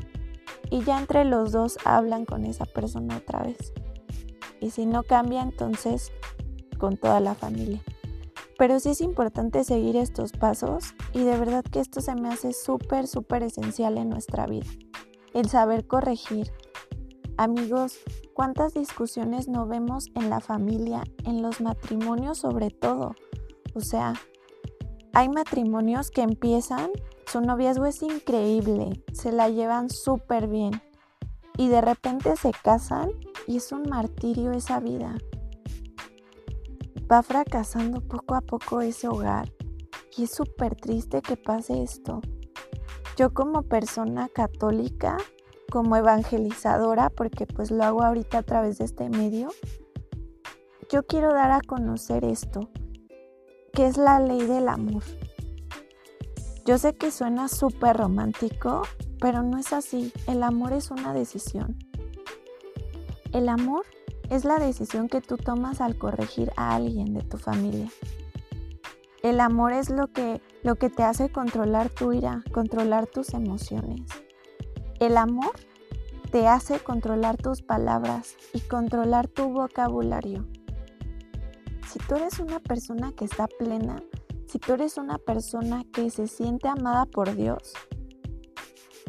Y 0.70 0.84
ya 0.84 1.00
entre 1.00 1.26
los 1.26 1.52
dos 1.52 1.78
hablan 1.86 2.26
con 2.26 2.46
esa 2.46 2.66
persona 2.66 3.18
otra 3.18 3.44
vez. 3.44 3.74
Y 4.60 4.72
si 4.72 4.86
no 4.86 5.04
cambia, 5.04 5.44
entonces 5.44 6.12
con 6.80 6.98
toda 6.98 7.20
la 7.20 7.36
familia. 7.36 7.84
Pero 8.58 8.80
sí 8.80 8.90
es 8.90 9.02
importante 9.02 9.64
seguir 9.64 9.98
estos 9.98 10.32
pasos 10.32 10.96
y 11.14 11.24
de 11.24 11.38
verdad 11.38 11.64
que 11.64 11.80
esto 11.80 12.02
se 12.02 12.16
me 12.16 12.30
hace 12.30 12.54
súper, 12.54 13.08
súper 13.08 13.44
esencial 13.44 13.98
en 13.98 14.10
nuestra 14.10 14.46
vida. 14.48 14.68
El 15.34 15.50
saber 15.50 15.86
corregir. 15.88 16.52
Amigos, 17.38 18.00
¿Cuántas 18.36 18.74
discusiones 18.74 19.48
no 19.48 19.66
vemos 19.66 20.08
en 20.14 20.30
la 20.30 20.42
familia, 20.42 21.06
en 21.24 21.42
los 21.42 21.62
matrimonios 21.62 22.40
sobre 22.40 22.70
todo? 22.70 23.16
O 23.76 23.80
sea, 23.80 24.14
hay 25.14 25.30
matrimonios 25.30 26.12
que 26.12 26.22
empiezan, 26.22 26.90
su 27.28 27.40
noviazgo 27.40 27.86
es 27.86 28.02
increíble, 28.02 29.02
se 29.14 29.32
la 29.32 29.48
llevan 29.48 29.90
súper 29.90 30.50
bien 30.50 30.82
y 31.56 31.70
de 31.70 31.80
repente 31.80 32.36
se 32.36 32.52
casan 32.52 33.10
y 33.48 33.56
es 33.56 33.72
un 33.72 33.84
martirio 33.84 34.52
esa 34.52 34.82
vida. 34.82 35.16
Va 37.12 37.22
fracasando 37.22 38.02
poco 38.02 38.36
a 38.36 38.42
poco 38.42 38.82
ese 38.82 39.08
hogar 39.08 39.54
y 40.18 40.24
es 40.24 40.32
súper 40.32 40.76
triste 40.76 41.22
que 41.22 41.38
pase 41.38 41.84
esto. 41.84 42.22
Yo 43.18 43.34
como 43.34 43.64
persona 43.64 44.28
católica 44.30 45.18
como 45.72 45.96
evangelizadora, 45.96 47.10
porque 47.10 47.46
pues 47.46 47.72
lo 47.72 47.84
hago 47.84 48.04
ahorita 48.04 48.40
a 48.40 48.44
través 48.44 48.78
de 48.78 48.86
este 48.86 49.10
medio, 49.10 49.50
yo 50.90 51.04
quiero 51.04 51.34
dar 51.34 51.52
a 51.52 51.62
conocer 51.62 52.24
esto, 52.24 52.70
que 53.74 53.88
es 53.88 53.98
la 53.98 54.20
ley 54.20 54.46
del 54.46 54.70
amor. 54.70 55.04
Yo 56.66 56.78
sé 56.78 56.96
que 56.96 57.12
suena 57.12 57.48
súper 57.48 57.98
romántico, 57.98 58.84
pero 59.20 59.44
no 59.44 59.58
es 59.58 59.74
así. 59.74 60.12
El 60.28 60.44
amor 60.44 60.74
es 60.74 60.92
una 60.92 61.14
decisión. 61.14 61.78
El 63.34 63.50
amor 63.50 63.86
es 64.30 64.46
la 64.46 64.58
decisión 64.58 65.08
que 65.08 65.22
tú 65.22 65.38
tomas 65.38 65.82
al 65.82 65.98
corregir 65.98 66.52
a 66.58 66.76
alguien 66.76 67.14
de 67.14 67.22
tu 67.22 67.38
familia. 67.38 67.90
El 69.22 69.40
amor 69.40 69.74
es 69.74 69.90
lo 69.90 70.08
que, 70.08 70.42
lo 70.64 70.76
que 70.76 70.90
te 70.90 71.04
hace 71.04 71.30
controlar 71.30 71.90
tu 71.90 72.14
ira, 72.14 72.44
controlar 72.54 73.08
tus 73.08 73.34
emociones. 73.34 74.02
El 75.00 75.18
amor 75.18 75.52
te 76.32 76.48
hace 76.48 76.80
controlar 76.80 77.38
tus 77.38 77.62
palabras 77.62 78.36
y 78.54 78.60
controlar 78.62 79.28
tu 79.28 79.50
vocabulario. 79.50 80.46
Si 81.92 82.00
tú 82.00 82.16
eres 82.16 82.40
una 82.40 82.60
persona 82.60 83.14
que 83.14 83.26
está 83.26 83.48
plena, 83.48 84.04
si 84.48 84.60
tú 84.60 84.74
eres 84.74 84.98
una 84.98 85.18
persona 85.18 85.84
que 85.92 86.10
se 86.10 86.28
siente 86.28 86.68
amada 86.68 87.06
por 87.06 87.36
Dios, 87.36 87.74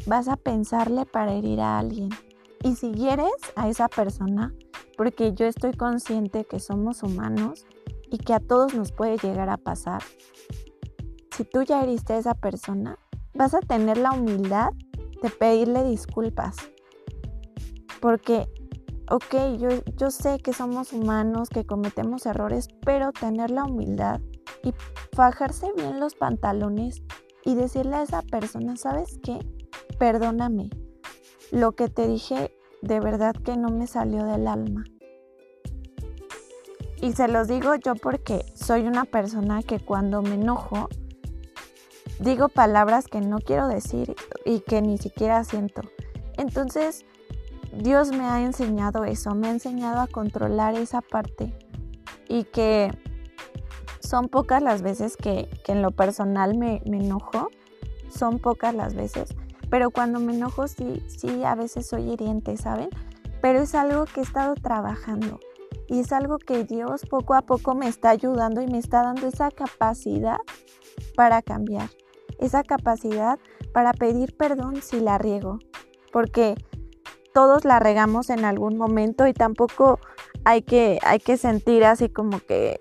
vas 0.07 0.29
a 0.29 0.37
pensarle 0.37 1.05
para 1.05 1.33
herir 1.33 1.61
a 1.61 1.79
alguien. 1.79 2.11
Y 2.63 2.77
si 2.77 2.93
hieres 2.93 3.35
a 3.55 3.69
esa 3.69 3.89
persona, 3.89 4.55
porque 4.97 5.35
yo 5.35 5.47
estoy 5.47 5.73
consciente 5.73 6.45
que 6.45 6.61
somos 6.61 7.03
humanos 7.03 7.67
y 8.11 8.19
que 8.19 8.35
a 8.35 8.41
todos 8.41 8.75
nos 8.75 8.93
puede 8.93 9.19
llegar 9.19 9.49
a 9.49 9.57
pasar, 9.57 10.03
si 11.37 11.45
tú 11.45 11.63
ya 11.63 11.83
heriste 11.83 12.15
a 12.15 12.19
esa 12.19 12.35
persona, 12.35 12.99
vas 13.35 13.55
a 13.55 13.61
tener 13.61 13.99
la 13.99 14.13
humildad 14.13 14.71
de 15.23 15.31
pedirle 15.31 15.85
disculpas. 15.85 16.57
Porque, 18.01 18.49
ok, 19.11 19.59
yo, 19.59 19.69
yo 19.97 20.11
sé 20.11 20.39
que 20.39 20.53
somos 20.53 20.93
humanos, 20.93 21.51
que 21.51 21.67
cometemos 21.67 22.25
errores, 22.27 22.69
pero 22.85 23.13
tener 23.13 23.51
la 23.51 23.65
humildad 23.65 24.21
y 24.63 24.73
fajarse 25.13 25.73
bien 25.77 26.01
los 26.01 26.15
pantalones 26.15 27.03
y 27.45 27.55
decirle 27.55 27.97
a 27.97 28.03
esa 28.03 28.23
persona, 28.23 28.77
¿sabes 28.77 29.19
qué? 29.23 29.39
Perdóname. 29.99 30.71
Lo 31.53 31.73
que 31.73 31.89
te 31.89 32.09
dije 32.09 32.56
de 32.83 33.01
verdad 33.01 33.35
que 33.35 33.57
no 33.57 33.69
me 33.69 33.87
salió 33.87 34.25
del 34.25 34.47
alma. 34.47 34.85
Y 37.01 37.13
se 37.13 37.29
los 37.29 37.49
digo 37.49 37.75
yo 37.75 37.95
porque 37.95 38.45
soy 38.55 38.87
una 38.87 39.05
persona 39.05 39.63
que 39.63 39.81
cuando 39.81 40.23
me 40.23 40.35
enojo, 40.35 40.89
digo 42.21 42.49
palabras 42.49 43.07
que 43.07 43.21
no 43.21 43.39
quiero 43.39 43.69
decir 43.69 44.15
y 44.45 44.61
que 44.61 44.81
ni 44.81 44.97
siquiera 44.99 45.45
siento. 45.45 45.83
Entonces, 46.39 47.05
Dios 47.73 48.11
me 48.11 48.25
ha 48.25 48.43
enseñado 48.43 49.05
eso, 49.05 49.35
me 49.35 49.49
ha 49.49 49.51
enseñado 49.51 50.01
a 50.01 50.07
controlar 50.07 50.75
esa 50.75 51.03
parte 51.03 51.53
y 52.29 52.45
que 52.45 52.91
son 54.01 54.29
pocas 54.29 54.63
las 54.63 54.83
veces 54.83 55.17
que, 55.17 55.49
en 55.67 55.83
lo 55.83 55.91
personal 55.91 56.57
me, 56.57 56.81
me, 56.87 56.99
enojo, 56.99 57.51
son 58.09 58.39
pocas 58.39 58.75
las 58.75 58.95
veces, 58.95 59.35
pero 59.71 59.91
cuando 59.91 60.21
me 60.21 60.35
enojo 60.35 60.69
sí, 60.69 61.03
sí, 61.09 61.45
a 61.45 61.55
veces 61.55 61.89
soy 61.89 62.11
hiriente, 62.11 62.57
¿saben? 62.57 62.89
Pero 63.41 63.61
es 63.61 63.75
algo 63.75 64.05
que 64.07 64.21
he 64.21 64.23
estado 64.23 64.55
trabajando 64.55 65.41
y 65.89 66.01
es 66.01 66.13
algo 66.13 66.39
que 66.39 66.65
Dios 66.65 67.03
poco 67.09 67.35
a 67.35 67.43
poco 67.43 67.75
me 67.75 67.89
está 67.89 68.11
ayudando 68.11 68.61
y 68.61 68.67
me 68.67 68.79
está 68.79 69.03
dando 69.03 69.27
esa 69.27 69.51
capacidad 69.51 70.39
para 71.15 71.43
cambiar, 71.43 71.91
esa 72.39 72.63
capacidad 72.63 73.39
para 73.73 73.93
pedir 73.93 74.37
perdón 74.37 74.83
si 74.83 75.01
la 75.01 75.19
riego, 75.19 75.59
porque 76.13 76.55
todos 77.33 77.65
la 77.65 77.79
regamos 77.79 78.31
en 78.31 78.45
algún 78.45 78.79
momento 78.79 79.27
y 79.27 79.35
tampoco 79.35 80.01
hay 80.45 80.63
que, 80.63 80.99
hay 81.03 81.19
que 81.19 81.37
sentir 81.37 81.85
así 81.85 82.09
como 82.09 82.41
que 82.41 82.79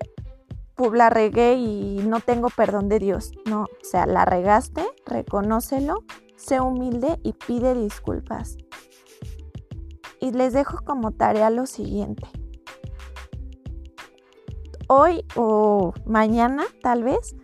la 0.92 1.10
regué 1.10 1.54
y 1.54 1.98
no 2.06 2.20
tengo 2.20 2.48
perdón 2.50 2.88
de 2.88 2.98
Dios. 2.98 3.32
No, 3.46 3.62
o 3.64 3.84
sea, 3.84 4.06
la 4.06 4.24
regaste, 4.24 4.84
reconócelo, 5.06 6.04
sé 6.36 6.60
humilde 6.60 7.18
y 7.22 7.32
pide 7.32 7.74
disculpas. 7.74 8.56
Y 10.20 10.32
les 10.32 10.52
dejo 10.52 10.78
como 10.84 11.12
tarea 11.12 11.50
lo 11.50 11.66
siguiente. 11.66 12.26
Hoy 14.88 15.24
o 15.34 15.92
mañana, 16.06 16.64
tal 16.82 17.02
vez, 17.02 17.34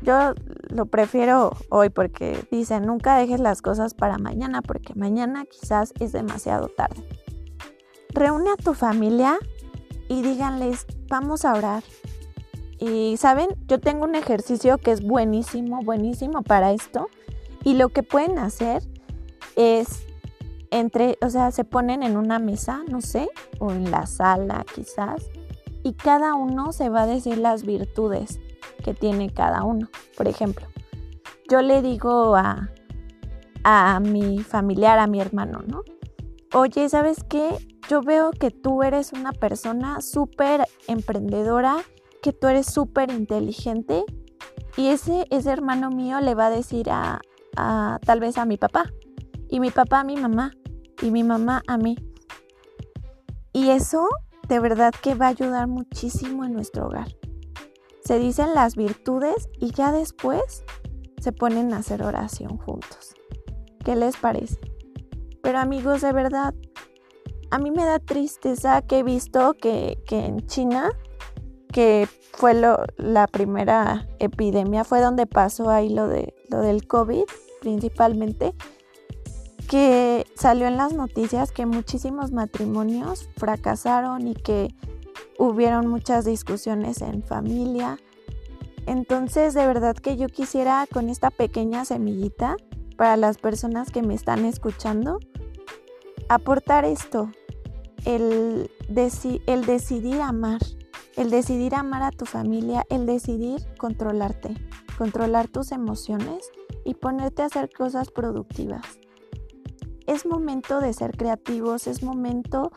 yo 0.00 0.34
lo 0.68 0.86
prefiero 0.86 1.52
hoy 1.68 1.90
porque 1.90 2.46
dicen, 2.50 2.86
nunca 2.86 3.16
dejes 3.18 3.40
las 3.40 3.62
cosas 3.62 3.94
para 3.94 4.18
mañana 4.18 4.62
porque 4.62 4.94
mañana 4.94 5.44
quizás 5.44 5.92
es 6.00 6.12
demasiado 6.12 6.68
tarde. 6.68 7.06
Reúne 8.10 8.50
a 8.50 8.56
tu 8.56 8.74
familia 8.74 9.38
y 10.08 10.22
díganles, 10.22 10.86
vamos 11.08 11.44
a 11.44 11.54
orar, 11.54 11.82
y 12.78 13.16
saben, 13.16 13.48
yo 13.66 13.80
tengo 13.80 14.04
un 14.04 14.14
ejercicio 14.14 14.78
que 14.78 14.90
es 14.90 15.02
buenísimo, 15.02 15.80
buenísimo 15.82 16.42
para 16.42 16.72
esto. 16.72 17.08
Y 17.64 17.74
lo 17.74 17.88
que 17.88 18.02
pueden 18.02 18.38
hacer 18.38 18.82
es 19.56 20.06
entre, 20.70 21.16
o 21.22 21.30
sea, 21.30 21.50
se 21.50 21.64
ponen 21.64 22.02
en 22.02 22.16
una 22.16 22.38
mesa, 22.38 22.82
no 22.88 23.00
sé, 23.00 23.28
o 23.58 23.70
en 23.70 23.90
la 23.90 24.06
sala 24.06 24.64
quizás, 24.74 25.30
y 25.82 25.94
cada 25.94 26.34
uno 26.34 26.72
se 26.72 26.88
va 26.88 27.02
a 27.02 27.06
decir 27.06 27.38
las 27.38 27.64
virtudes 27.64 28.40
que 28.84 28.94
tiene 28.94 29.32
cada 29.32 29.64
uno. 29.64 29.88
Por 30.16 30.28
ejemplo, 30.28 30.66
yo 31.48 31.62
le 31.62 31.80
digo 31.80 32.36
a, 32.36 32.70
a 33.62 34.00
mi 34.00 34.40
familiar, 34.40 34.98
a 34.98 35.06
mi 35.06 35.20
hermano, 35.20 35.62
¿no? 35.66 35.82
Oye, 36.52 36.88
¿sabes 36.88 37.24
qué? 37.24 37.50
Yo 37.88 38.00
veo 38.00 38.30
que 38.30 38.50
tú 38.50 38.82
eres 38.82 39.12
una 39.12 39.32
persona 39.32 40.00
súper 40.00 40.64
emprendedora 40.86 41.78
que 42.22 42.32
tú 42.32 42.46
eres 42.48 42.66
súper 42.66 43.10
inteligente 43.10 44.04
y 44.78 44.86
ese, 44.88 45.26
ese 45.30 45.50
hermano 45.50 45.90
mío 45.90 46.20
le 46.20 46.34
va 46.34 46.46
a 46.46 46.50
decir 46.50 46.88
a, 46.90 47.20
tal 47.54 48.20
vez 48.20 48.38
a 48.38 48.44
mi 48.44 48.56
papá 48.56 48.90
y 49.48 49.60
mi 49.60 49.70
papá 49.70 50.00
a 50.00 50.04
mi 50.04 50.16
mamá 50.16 50.52
y 51.02 51.10
mi 51.10 51.22
mamá 51.22 51.62
a 51.66 51.76
mí. 51.78 51.96
Y 53.52 53.70
eso 53.70 54.08
de 54.48 54.60
verdad 54.60 54.92
que 55.00 55.14
va 55.14 55.26
a 55.26 55.30
ayudar 55.30 55.68
muchísimo 55.68 56.44
en 56.44 56.52
nuestro 56.52 56.86
hogar. 56.86 57.08
Se 58.04 58.18
dicen 58.18 58.54
las 58.54 58.76
virtudes 58.76 59.48
y 59.58 59.70
ya 59.70 59.92
después 59.92 60.64
se 61.18 61.32
ponen 61.32 61.72
a 61.72 61.78
hacer 61.78 62.02
oración 62.02 62.58
juntos. 62.58 63.14
¿Qué 63.84 63.96
les 63.96 64.16
parece? 64.16 64.58
Pero 65.42 65.58
amigos, 65.58 66.02
de 66.02 66.12
verdad, 66.12 66.54
a 67.50 67.58
mí 67.58 67.70
me 67.70 67.84
da 67.84 67.98
tristeza 67.98 68.82
que 68.82 68.98
he 68.98 69.02
visto 69.02 69.54
que, 69.54 70.02
que 70.06 70.26
en 70.26 70.46
China 70.46 70.90
que 71.74 72.08
fue 72.30 72.54
la 72.54 73.26
primera 73.26 74.06
epidemia, 74.20 74.84
fue 74.84 75.00
donde 75.00 75.26
pasó 75.26 75.70
ahí 75.70 75.88
lo, 75.88 76.06
de, 76.06 76.32
lo 76.48 76.60
del 76.60 76.86
COVID 76.86 77.24
principalmente, 77.60 78.54
que 79.68 80.24
salió 80.36 80.68
en 80.68 80.76
las 80.76 80.92
noticias 80.92 81.50
que 81.50 81.66
muchísimos 81.66 82.30
matrimonios 82.30 83.28
fracasaron 83.36 84.28
y 84.28 84.34
que 84.34 84.72
hubieron 85.36 85.88
muchas 85.88 86.24
discusiones 86.24 87.02
en 87.02 87.24
familia. 87.24 87.98
Entonces, 88.86 89.52
de 89.54 89.66
verdad 89.66 89.96
que 89.96 90.16
yo 90.16 90.28
quisiera 90.28 90.86
con 90.92 91.08
esta 91.08 91.30
pequeña 91.30 91.84
semillita 91.84 92.54
para 92.96 93.16
las 93.16 93.38
personas 93.38 93.90
que 93.90 94.02
me 94.02 94.14
están 94.14 94.44
escuchando, 94.44 95.18
aportar 96.28 96.84
esto, 96.84 97.32
el, 98.04 98.70
el 99.46 99.66
decidir 99.66 100.20
amar 100.20 100.60
el 101.16 101.30
decidir 101.30 101.74
amar 101.74 102.02
a 102.02 102.10
tu 102.10 102.24
familia, 102.24 102.84
el 102.90 103.06
decidir 103.06 103.60
controlarte, 103.78 104.54
controlar 104.98 105.48
tus 105.48 105.72
emociones 105.72 106.50
y 106.84 106.94
ponerte 106.94 107.42
a 107.42 107.46
hacer 107.46 107.70
cosas 107.70 108.10
productivas. 108.10 108.84
Es 110.06 110.26
momento 110.26 110.80
de 110.80 110.92
ser 110.92 111.16
creativos, 111.16 111.86
es 111.86 112.02
momento 112.02 112.72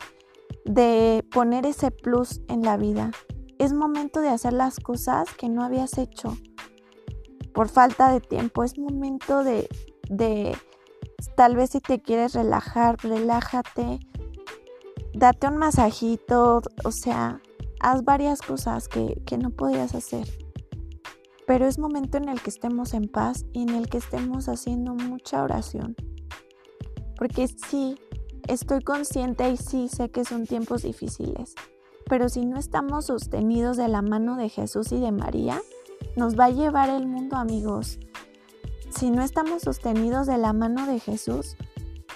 de 0.65 1.26
poner 1.32 1.65
ese 1.65 1.91
plus 1.91 2.41
en 2.47 2.62
la 2.62 2.78
vida. 2.78 3.12
Es 3.58 3.73
momento 3.73 4.21
de 4.21 4.30
hacer 4.30 4.54
las 4.54 4.80
cosas 4.80 5.28
que 5.34 5.50
no 5.50 5.63
habías 5.63 5.97
hecho 5.97 6.38
por 7.54 7.69
falta 7.69 8.12
de 8.12 8.21
tiempo. 8.21 8.63
Es 8.63 8.78
momento 8.78 9.43
de, 9.43 9.67
de 10.10 10.56
tal 11.36 11.56
vez 11.56 11.71
si 11.71 11.82
te 11.82 12.02
quieres 12.02 12.34
relajar, 12.34 12.97
relájate, 13.02 14.00
date 15.13 15.47
un 15.47 15.58
masajito, 15.58 16.62
o 16.84 16.91
sea, 16.91 17.41
haz 17.80 18.04
varias 18.04 18.42
cosas 18.42 18.88
que, 18.88 19.22
no 19.38 19.52
podías 19.52 19.96
hacer. 19.96 20.28
Pero 21.46 21.66
es 21.66 21.80
momento 21.80 22.18
en 22.18 22.30
el 22.30 22.42
que 22.42 22.50
estemos 22.50 22.94
en 22.94 23.08
paz 23.08 23.46
y 23.54 23.63
en 23.63 23.70
el 23.70 23.90
que 23.90 23.98
estemos 23.98 24.50
haciendo 24.50 24.94
mucha 24.94 25.44
oración. 25.44 25.96
Porque 27.18 27.48
sí, 27.48 27.98
estoy 28.48 28.82
consciente 28.82 29.50
y 29.50 29.58
sí 29.58 29.88
sé 29.88 30.10
que 30.10 30.26
son 30.26 30.46
tiempos 30.46 30.84
difíciles. 30.84 31.56
Pero 32.10 32.30
si 32.30 32.46
no 32.46 32.58
estamos 32.58 33.06
sostenidos 33.06 33.78
de 33.78 33.88
la 33.88 34.02
mano 34.02 34.36
de 34.38 34.50
Jesús 34.50 34.92
y 34.92 35.00
de 35.00 35.12
María, 35.12 35.62
nos 36.16 36.38
va 36.38 36.46
a 36.46 36.50
llevar 36.50 36.90
el 36.90 37.08
mundo, 37.08 37.38
amigos. 37.38 38.00
Si 38.90 39.10
no 39.10 39.22
estamos 39.22 39.62
sostenidos 39.63 40.28
de 40.28 40.38
la 40.38 40.54
mano 40.54 40.86
de 40.86 41.00
Jesús, 41.00 41.56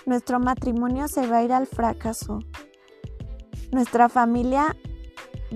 nuestro 0.05 0.39
matrimonio 0.39 1.07
se 1.07 1.27
va 1.27 1.37
a 1.37 1.43
ir 1.43 1.53
al 1.53 1.67
fracaso. 1.67 2.39
Nuestra 3.71 4.09
familia 4.09 4.75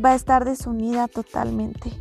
va 0.03 0.11
a 0.11 0.15
estar 0.15 0.45
desunida 0.45 1.07
totalmente. 1.07 1.91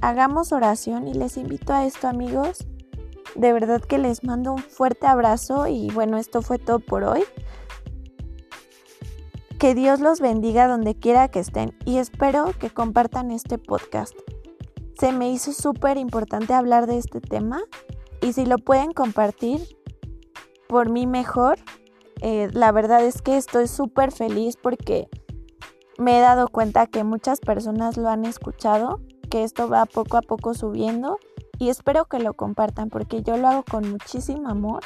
Hagamos 0.00 0.52
oración 0.52 1.06
y 1.08 1.14
les 1.14 1.36
invito 1.36 1.72
a 1.72 1.86
esto 1.86 2.08
amigos. 2.08 2.66
De 3.34 3.52
verdad 3.52 3.80
que 3.80 3.98
les 3.98 4.24
mando 4.24 4.52
un 4.52 4.58
fuerte 4.58 5.06
abrazo 5.06 5.66
y 5.66 5.90
bueno, 5.90 6.18
esto 6.18 6.42
fue 6.42 6.58
todo 6.58 6.80
por 6.80 7.04
hoy. 7.04 7.22
Que 9.58 9.74
Dios 9.74 10.00
los 10.00 10.20
bendiga 10.20 10.66
donde 10.66 10.96
quiera 10.96 11.28
que 11.28 11.38
estén 11.38 11.74
y 11.84 11.98
espero 11.98 12.52
que 12.58 12.70
compartan 12.70 13.30
este 13.30 13.58
podcast. 13.58 14.14
Se 14.98 15.12
me 15.12 15.30
hizo 15.30 15.52
súper 15.52 15.96
importante 15.98 16.52
hablar 16.52 16.86
de 16.86 16.98
este 16.98 17.20
tema 17.20 17.62
y 18.20 18.32
si 18.32 18.44
lo 18.44 18.58
pueden 18.58 18.92
compartir, 18.92 19.60
por 20.68 20.90
mí 20.90 21.06
mejor. 21.06 21.58
Eh, 22.20 22.48
la 22.52 22.72
verdad 22.72 23.04
es 23.04 23.20
que 23.20 23.36
estoy 23.36 23.66
súper 23.66 24.12
feliz 24.12 24.56
porque 24.56 25.08
me 25.98 26.18
he 26.18 26.20
dado 26.20 26.48
cuenta 26.48 26.86
que 26.86 27.04
muchas 27.04 27.40
personas 27.40 27.96
lo 27.96 28.08
han 28.08 28.24
escuchado, 28.24 29.00
que 29.30 29.44
esto 29.44 29.68
va 29.68 29.86
poco 29.86 30.16
a 30.16 30.22
poco 30.22 30.54
subiendo 30.54 31.18
y 31.58 31.68
espero 31.68 32.06
que 32.06 32.18
lo 32.18 32.34
compartan 32.34 32.88
porque 32.88 33.22
yo 33.22 33.36
lo 33.36 33.48
hago 33.48 33.64
con 33.64 33.90
muchísimo 33.90 34.48
amor 34.48 34.82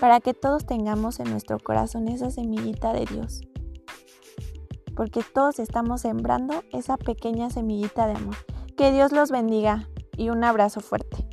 para 0.00 0.20
que 0.20 0.34
todos 0.34 0.66
tengamos 0.66 1.20
en 1.20 1.30
nuestro 1.30 1.58
corazón 1.58 2.08
esa 2.08 2.30
semillita 2.30 2.92
de 2.92 3.06
Dios. 3.06 3.42
Porque 4.96 5.22
todos 5.22 5.58
estamos 5.58 6.02
sembrando 6.02 6.64
esa 6.72 6.96
pequeña 6.96 7.50
semillita 7.50 8.06
de 8.06 8.14
amor. 8.14 8.36
Que 8.76 8.92
Dios 8.92 9.12
los 9.12 9.30
bendiga 9.30 9.88
y 10.16 10.30
un 10.30 10.44
abrazo 10.44 10.80
fuerte. 10.80 11.31